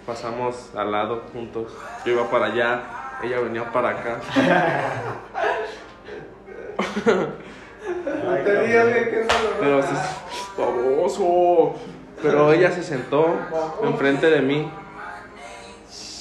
[0.06, 1.72] pasamos al lado juntos.
[2.04, 2.82] Yo iba para allá,
[3.22, 4.20] ella venía para acá.
[8.06, 9.26] No te que
[9.60, 9.94] Pero se,
[10.56, 11.74] baboso.
[12.22, 13.36] Pero ella se sentó
[13.82, 14.70] enfrente de mí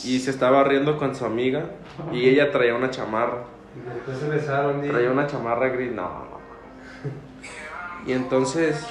[0.03, 1.65] y se estaba riendo con su amiga
[2.11, 3.43] y ella traía una chamarra.
[3.75, 4.89] Y después se besaron, di.
[4.89, 6.36] Traía una chamarra gris, no, no.
[8.07, 8.87] Y entonces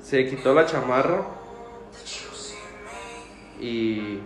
[0.00, 1.22] se quitó la chamarra
[3.60, 4.20] y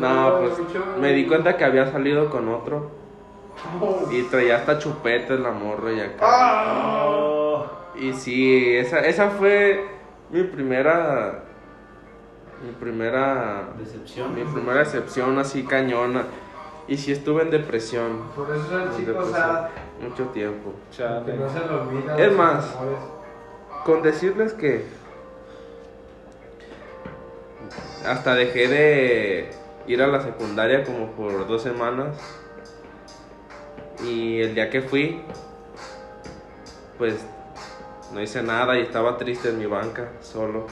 [0.00, 0.54] no, pues
[1.00, 2.90] me di cuenta que había salido con otro
[4.10, 7.06] y traía hasta chupetes la morra y acá.
[7.06, 7.66] Oh.
[7.94, 9.86] Y sí, esa, esa fue
[10.30, 11.44] mi primera.
[12.64, 13.68] Mi primera.
[13.78, 14.34] Decepción.
[14.34, 16.24] Mi primera excepción así cañona.
[16.86, 18.22] Y sí estuve en depresión.
[18.34, 19.68] Por eso el chico depresión sad.
[20.02, 20.72] Mucho tiempo.
[20.96, 22.18] Que no se lo olvida.
[22.18, 22.76] Es más.
[22.76, 22.98] amores.
[23.84, 24.86] Con decirles que.
[28.06, 29.50] Hasta dejé de
[29.86, 32.16] ir a la secundaria como por dos semanas.
[34.02, 35.20] Y el día que fui,
[36.96, 37.26] pues
[38.12, 40.66] no hice nada y estaba triste en mi banca, solo,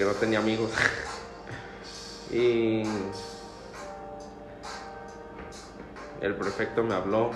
[0.00, 0.70] que no tenía amigos.
[2.32, 2.84] y
[6.22, 7.32] el prefecto me habló,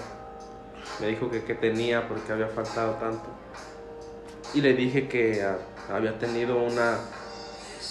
[0.98, 3.26] me dijo que qué tenía, porque había faltado tanto.
[4.54, 5.46] Y le dije que
[5.92, 7.00] había tenido una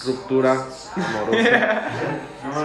[0.04, 0.66] ruptura
[0.96, 1.88] amorosa.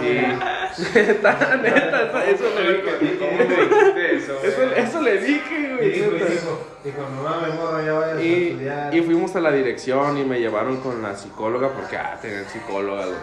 [0.00, 0.92] sí.
[0.94, 3.89] neta, neta, eso, eso le dije.
[4.30, 4.66] ¿Cómo me dijiste eso?
[4.66, 4.80] Eso, güey?
[4.88, 5.90] eso le dije, güey.
[5.90, 6.24] Dijo, neta.
[6.26, 8.94] dijo, dijo, no mames, morro, ya vayas a Y, estudiar.
[8.94, 13.04] y fuimos a la dirección y me llevaron con la psicóloga porque, ah, tener psicóloga.
[13.06, 13.16] güey.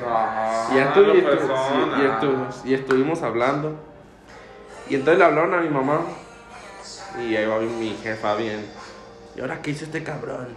[0.00, 1.14] No, Y, estu-
[1.98, 3.74] y estu- y estuvimos hablando.
[4.88, 6.00] Y entonces le hablaron a mi mamá.
[7.20, 8.64] Y ahí va mi jefa bien.
[9.36, 10.48] ¿Y ahora qué hizo este cabrón?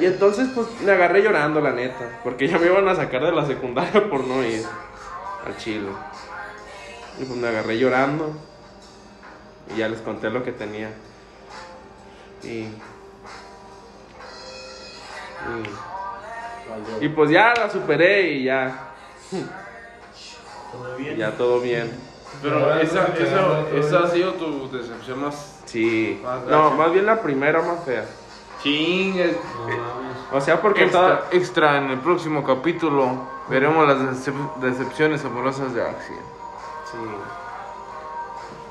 [0.00, 2.20] Y entonces pues me agarré llorando, la neta.
[2.24, 4.62] Porque ya me iban a sacar de la secundaria por no ir
[5.46, 5.90] al chilo.
[7.20, 8.34] Y pues me agarré llorando.
[9.74, 10.90] Y ya les conté lo que tenía.
[12.42, 12.66] Y...
[17.00, 18.90] Y, y pues ya la superé y ya,
[20.72, 21.16] ¿Todo bien?
[21.16, 21.90] ya todo bien.
[22.40, 26.20] Pero esa, esa, esa ha sido tu decepción más Sí.
[26.22, 28.04] Más No, más bien la primera más fea.
[29.58, 30.16] No mames.
[30.32, 31.28] O sea, porque Extra, toda...
[31.32, 36.16] extra en el próximo capítulo veremos las decep- decepciones amorosas de Axel.
[36.90, 36.98] Sí.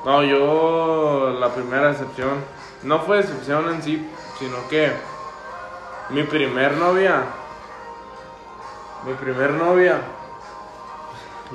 [0.06, 2.44] No, yo la primera decepción
[2.84, 4.92] no fue decepción en sí, sino que
[6.10, 7.24] mi primer novia,
[9.06, 10.02] mi primer novia,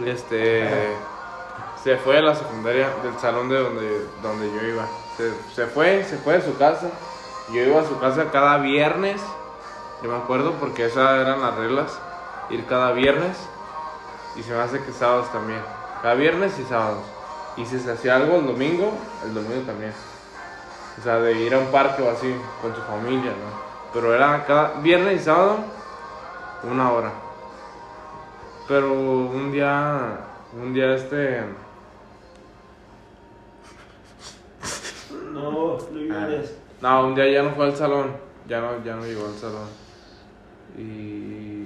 [0.05, 0.95] este,
[1.83, 4.87] se fue de la secundaria del salón de donde, donde yo iba.
[5.17, 6.89] Se, se fue, se fue de su casa.
[7.53, 9.21] Yo iba a su casa cada viernes,
[10.03, 11.99] yo me acuerdo porque esas eran las reglas,
[12.51, 13.37] ir cada viernes
[14.37, 15.61] y se me hace que sábados también,
[16.03, 17.05] cada viernes y sábados.
[17.57, 18.93] Y si se hacía algo el domingo,
[19.25, 19.93] el domingo también.
[20.99, 23.67] O sea, de ir a un parque o así, con tu familia, ¿no?
[23.93, 25.59] Pero era cada viernes y sábado,
[26.71, 27.13] una hora.
[28.69, 30.19] Pero un día,
[30.61, 31.43] un día este,
[35.33, 36.57] No, no llores.
[36.81, 38.17] no, un día ya no fue al salón.
[38.49, 39.69] ya no, ya no llegó al salón.
[40.79, 41.65] Y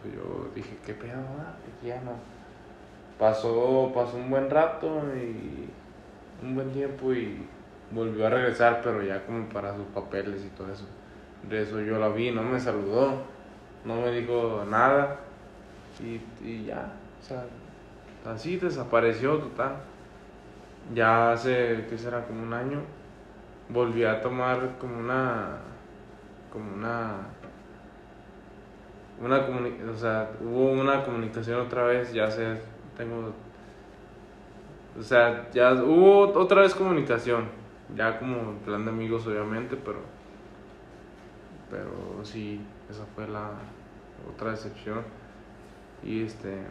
[0.00, 1.20] pues yo dije, ¿qué pedo?
[1.40, 1.54] ah?
[1.84, 2.35] Ya no.
[3.18, 5.70] Pasó, pasó un buen rato y
[6.44, 7.46] un buen tiempo y
[7.90, 10.84] volvió a regresar, pero ya como para sus papeles y todo eso.
[11.48, 13.22] De eso yo la vi, no me saludó,
[13.84, 15.20] no me dijo nada
[16.00, 17.44] y, y ya, o sea,
[18.26, 19.76] así desapareció total.
[20.94, 22.24] Ya hace, ¿qué será?
[22.26, 22.80] Como un año,
[23.68, 25.58] volví a tomar como una,
[26.52, 27.16] como una,
[29.20, 29.38] una
[29.90, 32.56] o sea, hubo una comunicación otra vez, ya sé,
[32.96, 33.32] tengo,
[34.98, 37.48] o sea, ya hubo otra vez comunicación,
[37.94, 39.98] ya como plan de amigos obviamente, pero,
[41.70, 43.50] pero sí, esa fue la
[44.32, 45.02] otra decepción.
[46.02, 46.62] Y este,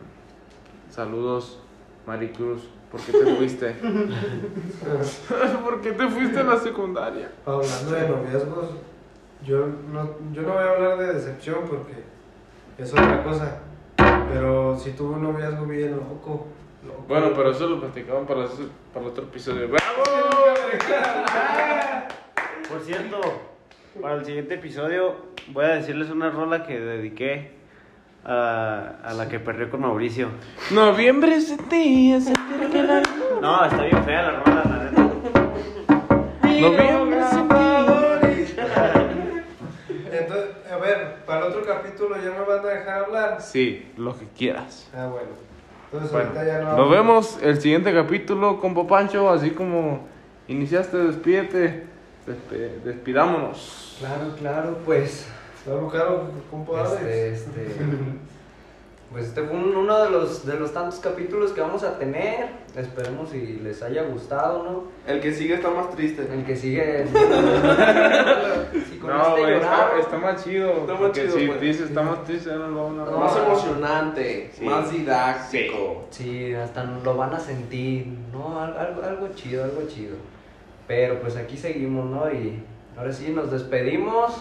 [0.90, 1.62] saludos,
[2.06, 3.74] Maricruz, ¿por qué te fuiste?
[5.64, 7.32] ¿Por qué te fuiste a la secundaria?
[7.46, 8.70] Hablando de noviazgos,
[9.44, 12.04] yo no, yo no voy a hablar de decepción porque
[12.78, 13.60] es otra cosa.
[14.34, 16.48] Pero si tuve un noviazgo bien loco.
[16.86, 17.06] loco.
[17.08, 19.68] Bueno, pero eso lo platicamos para, ese- para el otro episodio.
[19.68, 20.04] ¡Bravo!
[22.70, 23.20] Por cierto,
[24.02, 25.16] para el siguiente episodio
[25.50, 27.52] voy a decirles una rola que dediqué
[28.26, 30.30] a, a la que perdió con Mauricio.
[30.72, 33.04] Noviembre es de ti, es el día que la-
[33.42, 35.02] No, está bien fea la rola, la neta.
[36.44, 37.22] Noviembre
[40.86, 43.42] ver, para el otro capítulo ya me van a dejar hablar.
[43.42, 44.88] Sí, lo que quieras.
[44.96, 45.28] Ah, bueno.
[45.86, 46.90] Entonces Bueno, ahorita ya no nos hablo.
[46.90, 50.02] vemos el siguiente capítulo con Popancho, así como
[50.48, 51.86] iniciaste, despídete,
[52.28, 53.98] despe- despidámonos.
[54.00, 55.28] Claro, claro, pues.
[55.64, 57.76] Claro, claro, compa Este, este.
[59.12, 62.50] Pues este fue un- uno de los, de los tantos capítulos que vamos a tener.
[62.76, 64.84] Esperemos si les haya gustado, ¿no?
[65.12, 66.28] El que sigue está más triste.
[66.30, 67.06] El que sigue.
[68.90, 70.72] si con No, este güey, está, está más chido.
[70.72, 71.62] Está más porque chido, si pues.
[71.62, 73.20] dices está más triste, ya no lo van a No.
[73.20, 74.66] Más emocionante, Sí.
[74.66, 76.06] más didáctico.
[76.10, 78.60] Sí, hasta lo van a sentir, ¿no?
[78.60, 80.16] Al- Algo, algo chido, algo chido.
[80.88, 82.30] Pero pues aquí seguimos, ¿no?
[82.32, 82.62] Y
[82.98, 84.34] ahora sí, nos despedimos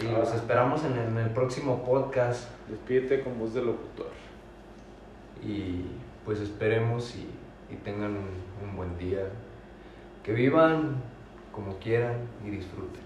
[0.00, 0.36] y los Ah.
[0.36, 2.48] esperamos en el, en el próximo podcast.
[2.68, 4.10] Despídete con voz de locutor.
[5.42, 5.86] Y
[6.24, 7.28] pues esperemos y,
[7.72, 9.20] y tengan un, un buen día.
[10.22, 11.02] Que vivan
[11.52, 13.02] como quieran y disfruten.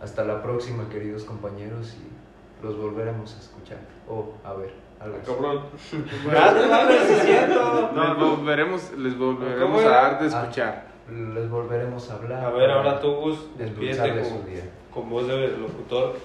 [0.00, 3.78] Hasta la próxima, queridos compañeros, y los volveremos a escuchar.
[4.08, 5.26] O a ver, algo así.
[5.26, 5.64] Cabrón.
[7.90, 10.86] Les volveremos, les volveremos ¿Cómo a dar de escuchar.
[11.10, 12.44] Les volveremos a hablar.
[12.44, 14.62] A ver, ahora tú, Gus, despídete con, día.
[14.92, 16.16] con voz de locutor.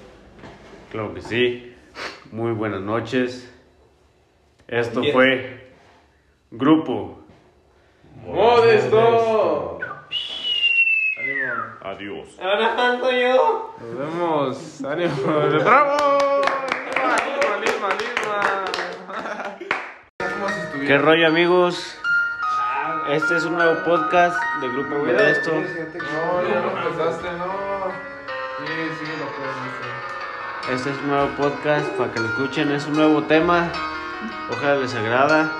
[0.91, 1.74] Claro que sí.
[2.31, 3.51] Muy buenas noches.
[4.67, 5.13] Esto Bien.
[5.13, 5.73] fue
[6.51, 7.19] Grupo.
[8.25, 9.79] ¡Modesto!
[11.83, 12.27] Adiós.
[12.41, 13.75] Ahora soy yo.
[13.79, 14.83] Nos vemos.
[14.83, 15.13] ¡Ánimo!
[15.63, 16.41] ¡Bravo!
[17.61, 19.57] ¡Lisma, lisma, lisma!
[20.17, 21.97] Como si estuviera- ¿Qué rollo, amigos?
[23.09, 25.51] Este es un nuevo podcast de Grupo Modesto.
[25.51, 27.74] No, ya lo empezaste, no.
[30.71, 32.71] Este es un nuevo podcast para que lo escuchen.
[32.71, 33.71] Es un nuevo tema.
[34.49, 35.51] Ojalá les agrada.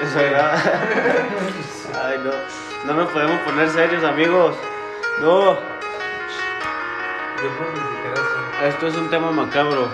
[0.00, 0.60] Les agrada.
[2.04, 2.32] Ay, no.
[2.84, 4.56] No nos podemos poner serios, amigos.
[5.20, 5.56] No.
[8.66, 9.88] Esto es un tema macabro.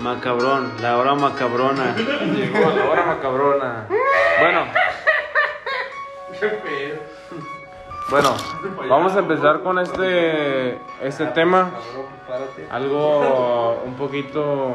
[0.00, 0.72] Macabrón.
[0.80, 1.94] La hora macabrona.
[1.94, 3.86] Llegó la hora macabrona.
[4.40, 4.66] Bueno.
[8.10, 8.34] Bueno,
[8.88, 11.70] vamos a empezar con este este tema.
[12.68, 14.74] Algo un poquito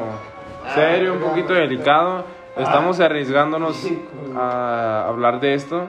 [0.74, 2.24] serio, un poquito delicado.
[2.56, 3.86] Estamos arriesgándonos
[4.34, 5.88] a hablar de esto.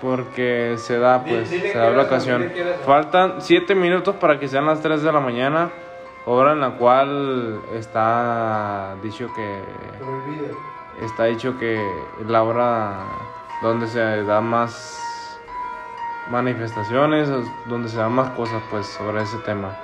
[0.00, 2.50] Porque se da, pues, se da la ocasión.
[2.86, 5.70] Faltan 7 minutos para que sean las 3 de la mañana.
[6.24, 11.78] Hora en la cual está dicho que está dicho que
[12.26, 12.96] la hora
[13.60, 15.11] donde se da más
[16.32, 17.28] manifestaciones,
[17.66, 19.76] donde se dan más cosas pues sobre ese tema.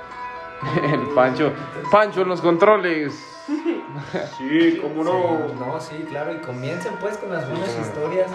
[0.83, 1.53] El Pancho,
[1.91, 3.25] Pancho en los controles.
[4.37, 6.33] Sí, cómo Sí, no, sí, claro.
[6.33, 8.29] Y comiencen pues con las buenas historias.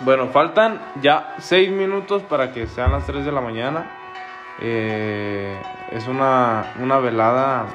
[0.00, 3.90] Bueno, faltan ya 6 minutos para que sean las 3 de la mañana.
[4.60, 5.60] Eh,
[5.90, 7.66] es una, una velada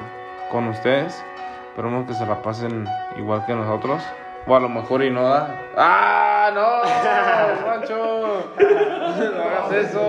[0.50, 1.22] con ustedes.
[1.68, 2.86] Esperemos que se la pasen
[3.16, 4.02] igual que nosotros.
[4.46, 5.60] O a lo mejor y no da.
[5.76, 7.64] ¡Ah, no!
[7.66, 8.19] ¡Pancho!
[9.94, 10.00] ¡No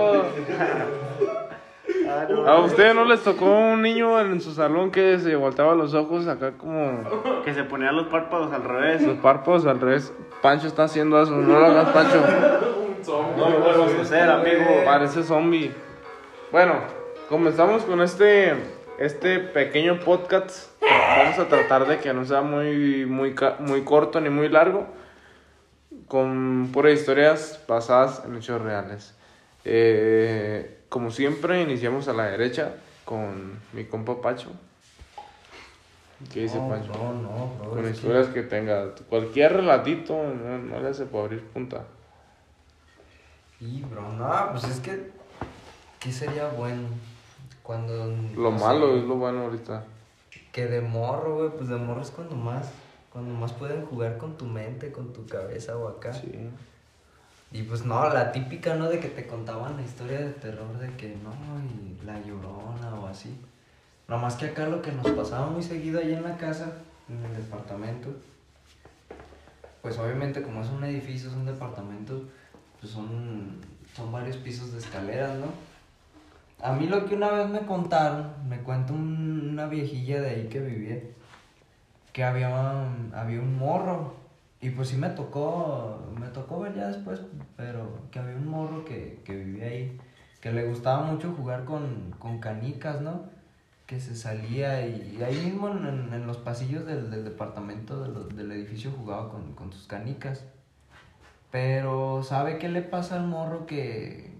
[2.12, 2.46] hagas eso!
[2.46, 6.26] ¿A ustedes no les tocó un niño en su salón que se volteaba los ojos
[6.28, 7.02] acá como
[7.44, 9.02] Que se ponían los párpados al revés.
[9.02, 10.12] los párpados al revés?
[10.40, 12.22] Pancho está haciendo eso, no lo hagas, Pancho.
[13.36, 14.64] No lo podemos hacer, amigo.
[14.84, 15.72] Parece zombie.
[16.52, 16.74] Bueno,
[17.28, 18.54] comenzamos con este,
[18.96, 20.70] este pequeño podcast.
[20.80, 24.86] Vamos a tratar de que no sea muy, muy, ca- muy corto ni muy largo.
[26.06, 29.18] Con puras historias basadas en hechos reales.
[29.64, 34.50] Eh, como siempre, iniciamos a la derecha con mi compa Pacho.
[36.32, 36.92] ¿Qué dice no, Pancho?
[36.92, 37.70] No, no, bro.
[37.70, 38.94] Con que- historias que tenga.
[39.08, 41.84] Cualquier relatito no, no le hace para abrir punta.
[43.60, 45.10] Y, bro, no, pues es que.
[46.00, 46.88] ¿Qué sería bueno?
[47.62, 48.06] Cuando.
[48.36, 49.84] Lo no sé, malo es lo bueno ahorita.
[50.52, 52.70] Que de morro, güey, pues de morro es cuando más.
[53.12, 56.12] Cuando más pueden jugar con tu mente, con tu cabeza o acá.
[56.12, 56.32] Sí.
[57.52, 58.88] Y pues no, la típica, ¿no?
[58.88, 63.06] De que te contaban la historia de terror de que no, y la llorona o
[63.06, 63.38] así.
[64.08, 66.72] Nomás que acá lo que nos pasaba muy seguido ahí en la casa,
[67.08, 68.08] en el departamento,
[69.82, 72.22] pues obviamente como es un edificio, es un departamento,
[72.80, 73.58] pues son,
[73.94, 75.46] son varios pisos de escaleras, ¿no?
[76.64, 80.48] A mí lo que una vez me contaron, me cuenta un- una viejilla de ahí
[80.48, 81.00] que vivía,
[82.12, 82.82] que había,
[83.14, 84.14] había un morro,
[84.62, 87.20] y pues sí me tocó, me tocó ver ya después,
[87.56, 89.98] pero que había un morro que, que vivía ahí,
[90.40, 93.24] que le gustaba mucho jugar con, con canicas, ¿no?
[93.86, 98.92] Que se salía y, ahí mismo en, en- los pasillos del, del departamento, del edificio,
[98.92, 100.44] jugaba con, con sus canicas.
[101.50, 104.32] Pero, ¿sabe qué le pasa al morro que,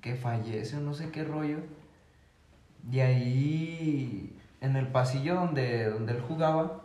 [0.00, 1.58] que fallece o no sé qué rollo?
[2.90, 6.83] Y ahí, en el pasillo donde, donde él jugaba,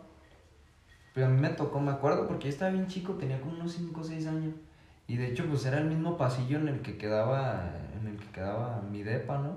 [1.14, 3.72] pues a mí me tocó, me acuerdo, porque yo estaba bien chico, tenía como unos
[3.72, 4.54] 5 o 6 años.
[5.08, 8.26] Y de hecho, pues era el mismo pasillo en el que quedaba, en el que
[8.26, 9.56] quedaba mi depa, ¿no?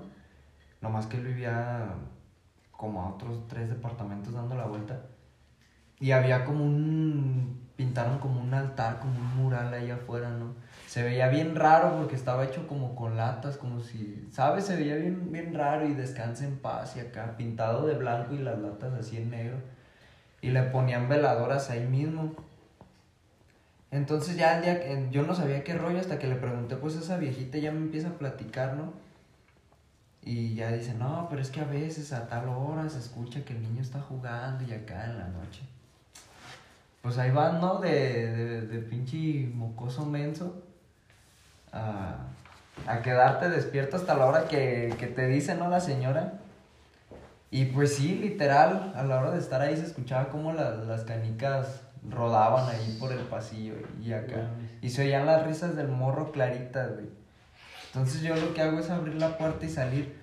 [0.80, 1.94] Nomás que él vivía
[2.72, 5.00] como a otros tres departamentos dando la vuelta.
[6.00, 10.54] Y había como un, pintaron como un altar, como un mural ahí afuera, ¿no?
[10.86, 14.64] Se veía bien raro porque estaba hecho como con latas, como si, ¿sabes?
[14.66, 18.38] Se veía bien, bien raro y descansa en paz y acá, pintado de blanco y
[18.38, 19.56] las latas así en negro.
[20.44, 22.34] Y le ponían veladoras ahí mismo.
[23.90, 26.96] Entonces ya el día que yo no sabía qué rollo hasta que le pregunté pues
[26.96, 28.92] esa viejita ya me empieza a platicar, ¿no?
[30.22, 33.54] Y ya dice, no, pero es que a veces a tal hora se escucha que
[33.54, 35.62] el niño está jugando y acá en la noche.
[37.00, 37.78] Pues ahí van, ¿no?
[37.78, 40.62] De, de, de pinche mocoso menso
[41.72, 42.16] a,
[42.86, 45.70] a quedarte despierto hasta la hora que, que te dice, ¿no?
[45.70, 46.34] La señora.
[47.54, 51.04] Y pues sí, literal, a la hora de estar ahí se escuchaba como la- las
[51.04, 54.50] canicas rodaban ahí por el pasillo y acá.
[54.82, 57.06] Y se oían las risas del morro claritas, güey.
[57.86, 60.16] Entonces yo lo que hago es abrir la puerta y salir,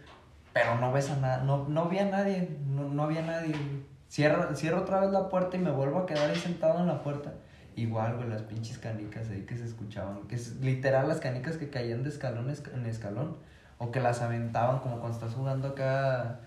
[0.52, 3.52] pero no ves a nada, no, no vi a nadie, no, no había nadie.
[3.54, 3.86] güey.
[4.10, 7.02] Cierro, cierro otra vez la puerta y me vuelvo a quedar ahí sentado en la
[7.02, 7.32] puerta.
[7.78, 11.70] Igual, güey, las pinches canicas ahí que se escuchaban, que es literal las canicas que
[11.70, 13.38] caían de escalón esc- en escalón,
[13.78, 16.42] o que las aventaban como cuando estás jugando acá,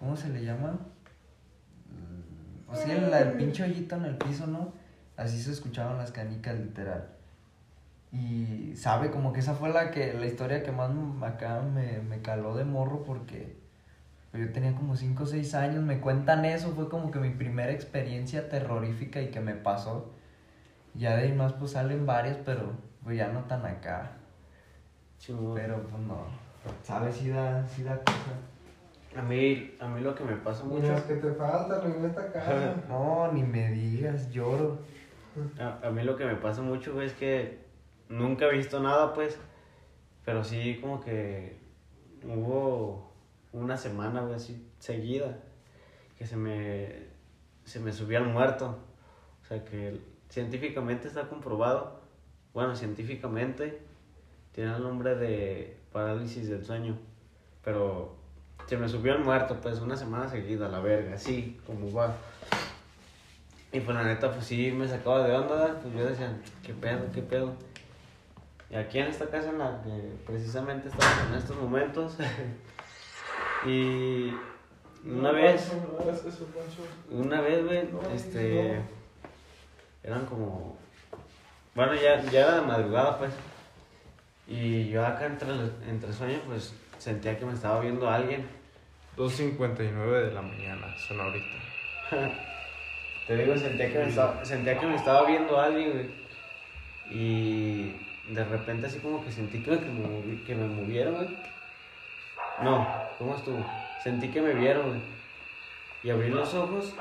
[0.00, 0.78] ¿cómo se le llama?
[1.86, 4.72] Mm, O sea, el, el pinche hoyito en el piso, ¿no?
[5.16, 7.10] Así se escuchaban las canicas, literal.
[8.10, 10.90] Y sabe, como que esa fue la que la historia que más
[11.22, 13.56] acá me, me caló de morro porque
[14.32, 17.30] pues, yo tenía como 5 o 6 años, me cuentan eso, fue como que mi
[17.30, 20.10] primera experiencia terrorífica y que me pasó.
[20.94, 22.72] Ya de ahí más pues salen varias, pero
[23.04, 24.12] pues ya no tan acá.
[25.18, 25.54] Chingón.
[25.54, 26.24] Pero pues no,
[26.82, 27.14] ¿sabes?
[27.16, 28.32] Sí da, sí da cosa.
[29.16, 32.76] A mí, a mí lo que me pasa mucho, que te faltan en esta casa.
[32.88, 34.78] No, ni me digas, lloro.
[35.58, 37.58] a, a mí lo que me pasa mucho, güey, es que
[38.08, 39.38] nunca he visto nada, pues,
[40.24, 41.58] pero sí como que
[42.24, 43.12] hubo
[43.52, 45.38] una semana, güey, así seguida,
[46.16, 47.08] que se me,
[47.64, 48.78] se me subía el muerto.
[49.42, 52.00] O sea, que científicamente está comprobado,
[52.54, 53.80] bueno, científicamente
[54.52, 56.96] tiene el nombre de parálisis del sueño,
[57.64, 58.19] pero
[58.70, 62.14] se me subió el muerto, pues, una semana seguida, la verga, así como va.
[63.72, 67.10] Y pues la neta, pues sí me sacaba de onda, pues yo decía, ¿qué pedo,
[67.12, 67.52] qué pedo?
[68.70, 72.16] Y aquí en esta casa en la que precisamente estamos en estos momentos,
[73.66, 74.32] y
[75.04, 75.72] una vez,
[77.10, 78.80] una vez, güey, este,
[80.04, 80.76] eran como,
[81.74, 83.32] bueno, ya, ya era de madrugada, pues,
[84.46, 85.50] y yo acá entre,
[85.88, 88.59] entre sueños, pues, sentía que me estaba viendo alguien,
[89.20, 91.46] 2.59 de la mañana, son ahorita.
[93.26, 96.06] Te digo, sentía que me estaba, sentía que me estaba viendo alguien, güey.
[97.10, 97.92] Y
[98.32, 99.76] de repente así como que sentí que, me,
[100.08, 101.28] movi- que me movieron, güey.
[102.62, 102.86] No,
[103.18, 103.64] ¿cómo estuvo?
[104.02, 105.00] Sentí que me vieron, güey.
[106.02, 106.94] Y abrí los ojos.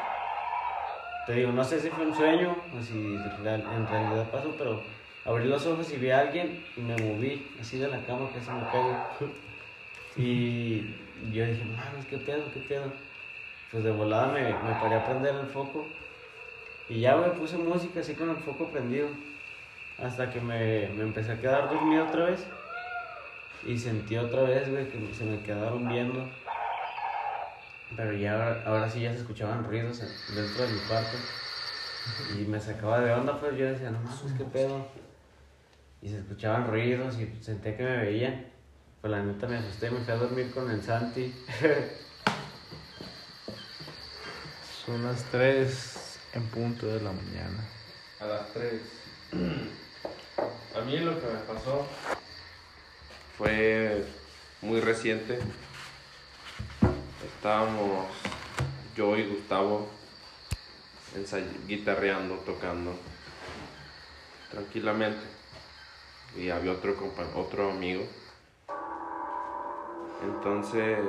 [1.26, 4.82] Te digo, no sé si fue un sueño o si en realidad pasó, pero
[5.26, 8.42] abrí los ojos y vi a alguien y me moví así de la cama que
[8.42, 9.08] se me pegó.
[10.18, 10.96] Y
[11.32, 12.94] yo dije, mames, ¿qué pedo, qué pedo?
[13.72, 15.96] Pues de volada me, me paré a prender el foco.
[16.90, 19.10] Y ya, güey, puse música así con el foco prendido.
[19.98, 22.48] Hasta que me, me empecé a quedar dormido otra vez.
[23.62, 26.30] Y sentí otra vez, güey, que se me quedaron viendo.
[27.96, 31.28] Pero ya ahora, sí ya se escuchaban ruidos en- dentro de mi cuarto.
[32.30, 34.88] Y me sacaba de onda, pues yo decía, no mames, qué pedo.
[36.02, 38.46] Y se escuchaban ruidos y senté que me veían.
[39.02, 41.34] Pues la neta me asusté me fui a dormir con el Santi.
[44.86, 47.64] Son las 3 en punto de la mañana.
[48.20, 48.74] A las 3.
[50.76, 51.86] A mí lo que me pasó
[53.38, 54.06] fue
[54.62, 55.40] muy reciente.
[57.36, 58.08] Estábamos
[58.96, 59.90] yo y Gustavo
[61.16, 62.98] ensay- guitarreando, tocando
[64.52, 65.22] tranquilamente.
[66.38, 68.06] Y había otro, compa- otro amigo.
[70.24, 71.00] Entonces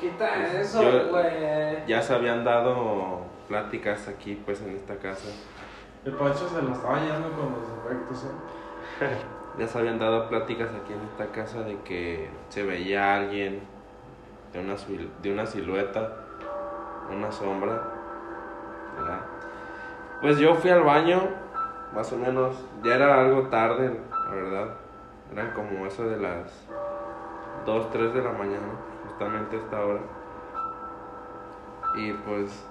[0.00, 1.84] Quita eso, Yo- güey.
[1.86, 5.28] ya se habían dado pláticas aquí pues en esta casa.
[6.04, 8.24] El Pancho se lo estaba llevando con los efectos,
[9.00, 9.16] ¿eh?
[9.58, 13.60] Ya se habían dado pláticas aquí en esta casa de que se veía alguien
[14.52, 14.76] de una,
[15.20, 16.12] de una silueta,
[17.10, 17.82] una sombra,
[18.96, 19.20] ¿verdad?
[20.20, 21.22] Pues yo fui al baño,
[21.92, 22.54] más o menos,
[22.84, 23.98] ya era algo tarde,
[24.28, 24.68] la verdad.
[25.32, 26.52] Eran como eso de las
[27.68, 28.66] 2, 3 de la mañana,
[29.06, 30.00] justamente a esta hora.
[31.96, 32.66] Y pues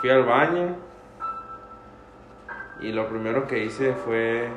[0.00, 0.74] fui al baño
[2.80, 4.48] y lo primero que hice fue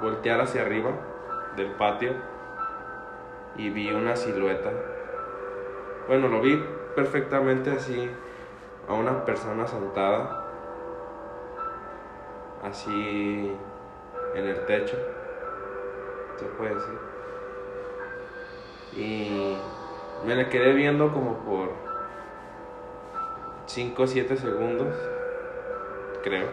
[0.00, 0.92] voltear hacia arriba
[1.56, 2.12] del patio
[3.56, 4.70] y vi una silueta.
[6.06, 6.62] Bueno, lo vi
[6.94, 8.08] perfectamente así
[8.88, 10.46] a una persona sentada
[12.62, 13.56] así
[14.36, 14.96] en el techo.
[16.36, 17.11] Se puede decir.
[18.96, 19.56] Y
[20.26, 21.70] me la quedé viendo como por
[23.66, 24.94] 5 o 7 segundos,
[26.22, 26.48] creo.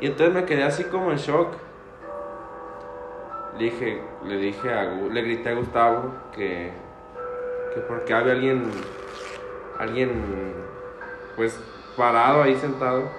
[0.00, 1.54] Y entonces me quedé así como en shock.
[3.58, 4.68] Le dije, le dije
[5.10, 6.72] le grité a Gustavo que,
[7.74, 8.70] que porque había alguien,
[9.78, 10.54] alguien,
[11.36, 11.58] pues
[11.96, 13.10] parado ahí sentado.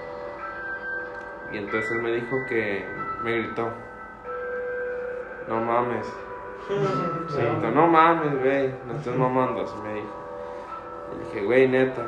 [1.52, 2.86] Y entonces él me dijo que,
[3.24, 3.70] me gritó,
[5.48, 6.08] no mames.
[7.30, 10.08] Se gritó, no mames, güey, no estés mamando, así me dijo.
[11.12, 12.04] Le dije, güey, neta.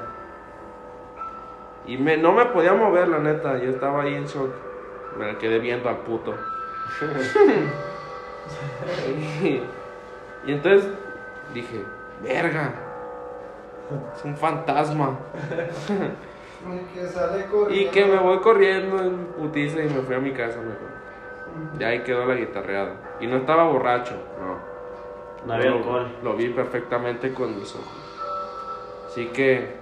[1.86, 4.52] Y me, no me podía mover, la neta, yo estaba ahí en shock.
[5.18, 6.36] Me quedé viendo al puto.
[9.42, 9.62] y,
[10.46, 10.90] y entonces
[11.54, 11.84] dije,
[12.22, 12.74] verga,
[14.16, 15.18] es un fantasma.
[16.94, 17.74] Que sale corriendo.
[17.74, 20.99] Y que me voy corriendo en putiza y me fui a mi casa mejor.
[21.80, 22.94] Y ahí quedó la guitarreada.
[23.20, 24.60] Y no estaba borracho, no.
[25.46, 26.08] No había Lo- alcohol.
[26.24, 27.88] Lo vi perfectamente con mis ojos.
[29.08, 29.78] Así que,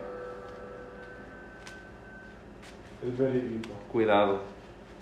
[3.06, 3.70] Es verídico.
[3.92, 4.40] cuidado.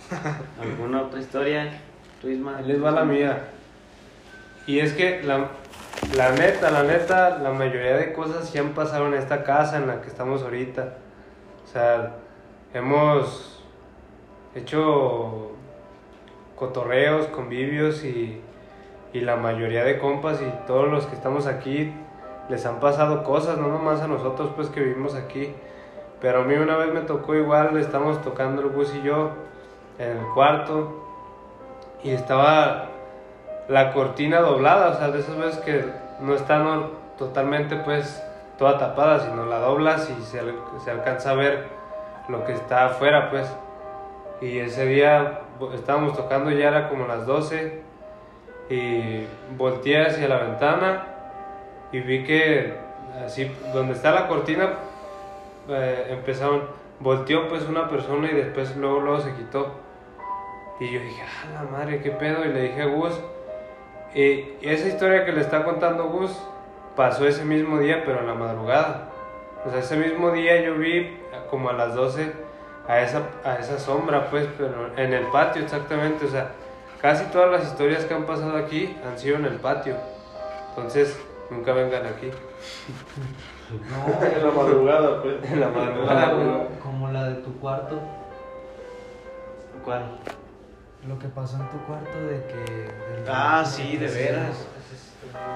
[0.62, 1.80] ¿Alguna otra historia?
[2.22, 2.62] ¿Tú, Isma?
[2.62, 3.46] Les va la mía.
[4.68, 5.48] Y es que la,
[6.16, 9.88] la neta, la neta, la mayoría de cosas sí han pasado en esta casa en
[9.88, 10.96] la que estamos ahorita.
[11.64, 12.16] O sea,
[12.74, 13.64] hemos
[14.56, 15.52] hecho
[16.56, 18.42] cotorreos, convivios y,
[19.14, 21.94] y la mayoría de compas y todos los que estamos aquí
[22.50, 25.54] les han pasado cosas, no nomás a nosotros pues que vivimos aquí.
[26.22, 29.32] Pero a mí una vez me tocó igual, estamos tocando el bus y yo
[30.00, 31.04] en el cuarto
[32.04, 32.88] y estaba
[33.68, 35.86] la cortina doblada, o sea, de esas veces que
[36.20, 36.64] no está
[37.18, 38.24] totalmente pues
[38.58, 40.42] toda tapada, sino la doblas y se,
[40.84, 41.68] se alcanza a ver
[42.30, 43.48] lo que está afuera pues.
[44.42, 45.42] Y ese día
[45.74, 47.82] estábamos tocando, ya era como las 12
[48.70, 49.24] y
[49.58, 51.08] volteé hacia la ventana
[51.92, 52.74] y vi que
[53.26, 54.74] así donde está la cortina
[55.70, 56.64] eh, empezaron,
[57.00, 59.72] volteó pues una persona y después luego, luego se quitó.
[60.80, 62.44] Y yo dije, ah, la madre, qué pedo.
[62.46, 63.14] Y le dije a Gus,
[64.14, 66.38] y esa historia que le está contando Gus
[66.96, 69.10] pasó ese mismo día, pero en la madrugada.
[69.66, 71.18] O sea, ese mismo día yo vi
[71.50, 72.32] como a las 12
[72.88, 76.26] a esa, a esa sombra, pues, pero en el patio exactamente.
[76.26, 76.52] O sea,
[77.02, 79.96] casi todas las historias que han pasado aquí han sido en el patio.
[80.70, 81.20] Entonces,
[81.50, 82.30] nunca vengan aquí.
[83.90, 85.36] No, En la madrugada, pues.
[85.52, 86.46] En la madrugada, güey.
[86.48, 88.00] como, como la de tu cuarto.
[89.84, 90.04] ¿Cuál?
[91.08, 92.72] Lo que pasó en tu cuarto de que.
[92.82, 94.68] del- Ah, sí, de veras.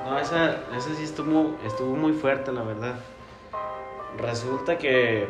[0.05, 2.95] No, esa, esa sí estuvo, estuvo muy fuerte, la verdad.
[4.17, 5.27] Resulta que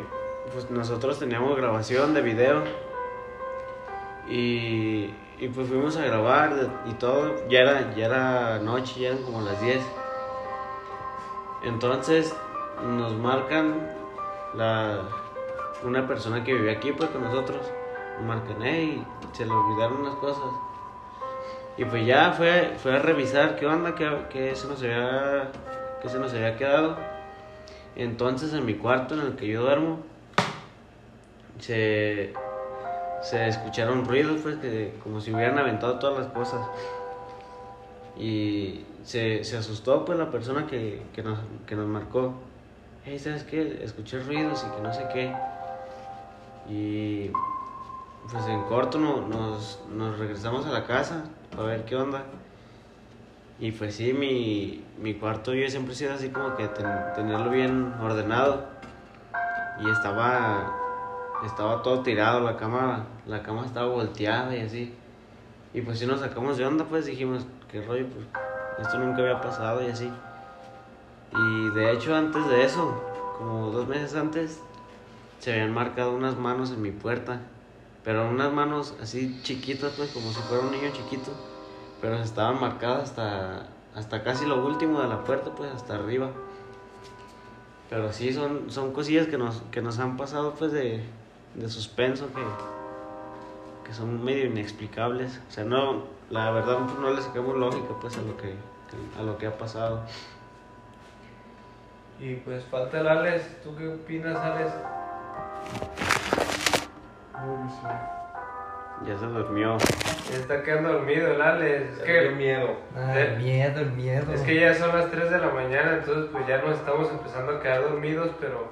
[0.52, 2.64] pues nosotros teníamos grabación de video
[4.28, 7.48] y, y pues fuimos a grabar y todo.
[7.48, 9.80] Ya era, ya era noche, ya eran como las 10.
[11.64, 12.34] Entonces
[12.82, 13.90] nos marcan
[14.54, 15.02] la,
[15.84, 17.60] una persona que vivía aquí pues con nosotros.
[18.18, 20.50] Nos marcan, hey, se le olvidaron unas cosas.
[21.76, 25.50] Y pues ya fue, fue a revisar qué onda, qué, qué se nos había,
[26.02, 26.96] qué se nos había quedado.
[27.96, 30.00] Entonces en mi cuarto en el que yo duermo
[31.58, 32.32] se,
[33.22, 36.66] se escucharon ruidos, pues, que como si hubieran aventado todas las cosas.
[38.16, 42.34] Y se, se asustó, pues, la persona que, que, nos, que nos marcó.
[43.04, 43.80] Hey, ¿sabes qué?
[43.82, 45.34] Escuché ruidos y que no sé qué.
[46.68, 47.30] Y
[48.30, 52.22] pues en corto no- nos, nos regresamos a la casa para ver qué onda.
[53.58, 57.50] Y pues sí, mi, mi cuarto yo siempre he sido así como que ten- tenerlo
[57.50, 58.64] bien ordenado.
[59.80, 60.76] Y estaba,
[61.44, 64.94] estaba todo tirado, la cama, la cama estaba volteada y así.
[65.72, 68.26] Y pues sí nos sacamos de onda, pues dijimos, qué rollo, pues
[68.80, 70.10] esto nunca había pasado y así.
[71.32, 73.02] Y de hecho antes de eso,
[73.38, 74.60] como dos meses antes,
[75.38, 77.40] se habían marcado unas manos en mi puerta.
[78.04, 81.32] Pero unas manos así chiquitas, pues como si fuera un niño chiquito.
[82.00, 86.30] Pero estaban marcadas hasta, hasta casi lo último de la puerta, pues hasta arriba.
[87.90, 91.04] Pero sí, son, son cosillas que nos, que nos han pasado pues de,
[91.54, 92.42] de suspenso que,
[93.86, 95.40] que son medio inexplicables.
[95.48, 98.54] O sea, no, la verdad no le sacamos lógica pues a lo que,
[99.18, 100.02] a lo que ha pasado.
[102.20, 103.62] Y pues falta el Alex.
[103.62, 104.70] ¿Tú qué opinas, Alex?
[109.06, 109.78] Ya se durmió.
[110.30, 111.96] Ya está quedando dormido el Alex.
[111.96, 112.76] Es Qué que, miedo.
[112.94, 114.32] Ah, el miedo, el miedo.
[114.32, 117.52] es que ya son las 3 de la mañana, entonces pues ya nos estamos empezando
[117.52, 118.68] a quedar dormidos, pero,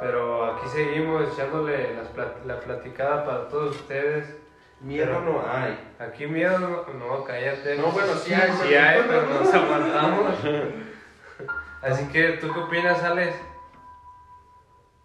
[0.00, 4.36] pero aquí seguimos echándole las plat- la platicada para todos ustedes.
[4.80, 5.78] Miedo Pero- no hay.
[5.98, 7.76] Aquí miedo, no, no, cállate.
[7.78, 10.34] No, bueno, sí hay, Sí pero- hay, pero nos aguantamos.
[11.82, 13.34] Así que, ¿tú qué opinas, Alex?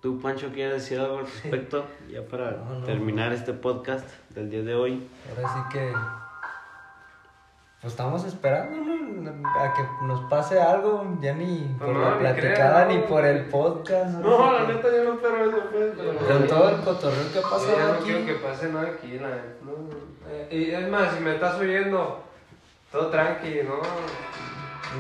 [0.02, 1.86] ¿Tú, Pancho, quieres decir algo al respecto?
[2.10, 2.86] Ya para No, no.
[2.86, 5.10] terminar este podcast del día de hoy.
[5.36, 5.94] Ahora sí que.
[7.82, 9.48] Pues estamos esperando, ¿no?
[9.50, 13.02] A que nos pase algo, ya ni Pues por no, la ni platicada creo, ni
[13.04, 13.08] no.
[13.08, 14.12] por el podcast.
[14.20, 15.92] No, sé la neta yo no espero eso, pues.
[15.96, 18.04] pero- Con todo el cotorreo que ha Yo pasado ya no aquí.
[18.04, 19.72] quiero que pase nada aquí, la neta, no.
[20.30, 22.22] Eh, Y es más, si me estás oyendo,
[22.92, 23.80] todo tranqui, ¿no?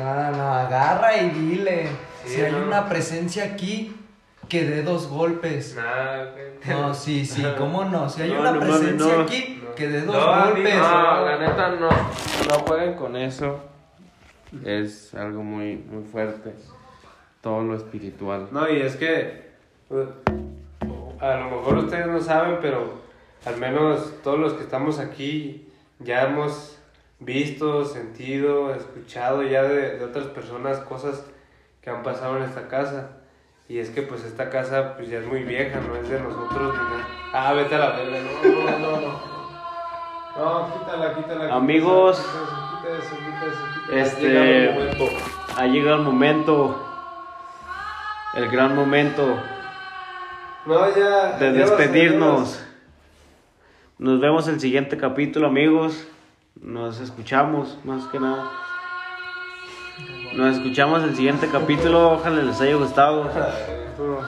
[0.01, 1.87] No, no, agarra y dile.
[2.23, 2.59] Sí, si hay no.
[2.63, 3.93] una presencia aquí,
[4.49, 5.77] que dé dos golpes.
[6.67, 8.09] No, sí, sí, ¿cómo no?
[8.09, 9.21] Si hay No, una no presencia no.
[9.21, 9.75] aquí, No.
[9.75, 10.75] que dé dos No, golpes.
[10.75, 13.59] No, la neta no, no jueguen con eso.
[14.65, 16.53] Es algo muy, muy fuerte.
[17.41, 18.47] Todo lo espiritual.
[18.51, 19.49] No, y es que
[19.87, 20.07] pues,
[21.21, 22.95] a lo mejor ustedes no saben, pero
[23.45, 25.69] al menos todos los que estamos aquí
[25.99, 26.77] ya hemos
[27.19, 31.23] visto, sentido, escuchado ya de, de otras personas cosas
[31.81, 33.11] que han pasado en esta casa.
[33.69, 36.73] Y es que pues esta casa pues ya es muy vieja, no es de nosotros
[36.73, 37.07] ni nada.
[37.33, 39.29] Ah, vete a la verga, no, no, no, no.
[40.37, 41.41] No, quítala, quítala.
[41.43, 44.17] quítala, Amigos, quita eso, quita eso, quita eso, quita eso.
[44.17, 45.05] Este- Ha llegado el momento.
[45.57, 46.85] Ha llegado el momento,
[48.35, 49.39] el gran momento
[50.65, 51.37] No, ya.
[51.37, 52.65] de despedirnos.
[53.99, 56.07] Nos vemos el siguiente capítulo, amigos.
[56.59, 58.49] Nos escuchamos, más que nada.
[60.33, 62.13] Nos escuchamos el siguiente capítulo.
[62.13, 63.23] Ojalá les haya gustado.
[63.23, 64.25] adiós.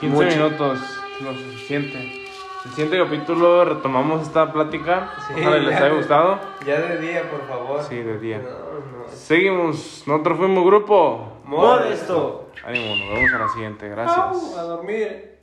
[0.00, 0.36] 15 Mucho.
[0.36, 0.78] minutos,
[1.20, 2.26] lo suficiente.
[2.64, 5.12] El siguiente capítulo retomamos esta plática.
[5.28, 5.84] Sí, Ojalá les ya.
[5.84, 6.38] haya gustado.
[6.66, 7.82] Ya de día, por favor.
[7.82, 8.38] Sí, de día.
[8.38, 9.08] No, no.
[9.08, 10.02] Seguimos.
[10.06, 11.38] Nosotros fuimos grupo.
[11.44, 12.50] Modesto.
[12.64, 13.88] Ánimo, nos vemos a la siguiente.
[13.88, 14.18] Gracias.
[14.18, 15.38] Au, a dormir.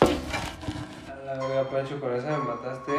[0.00, 2.92] A la verga, Pancho, con esa me mataste.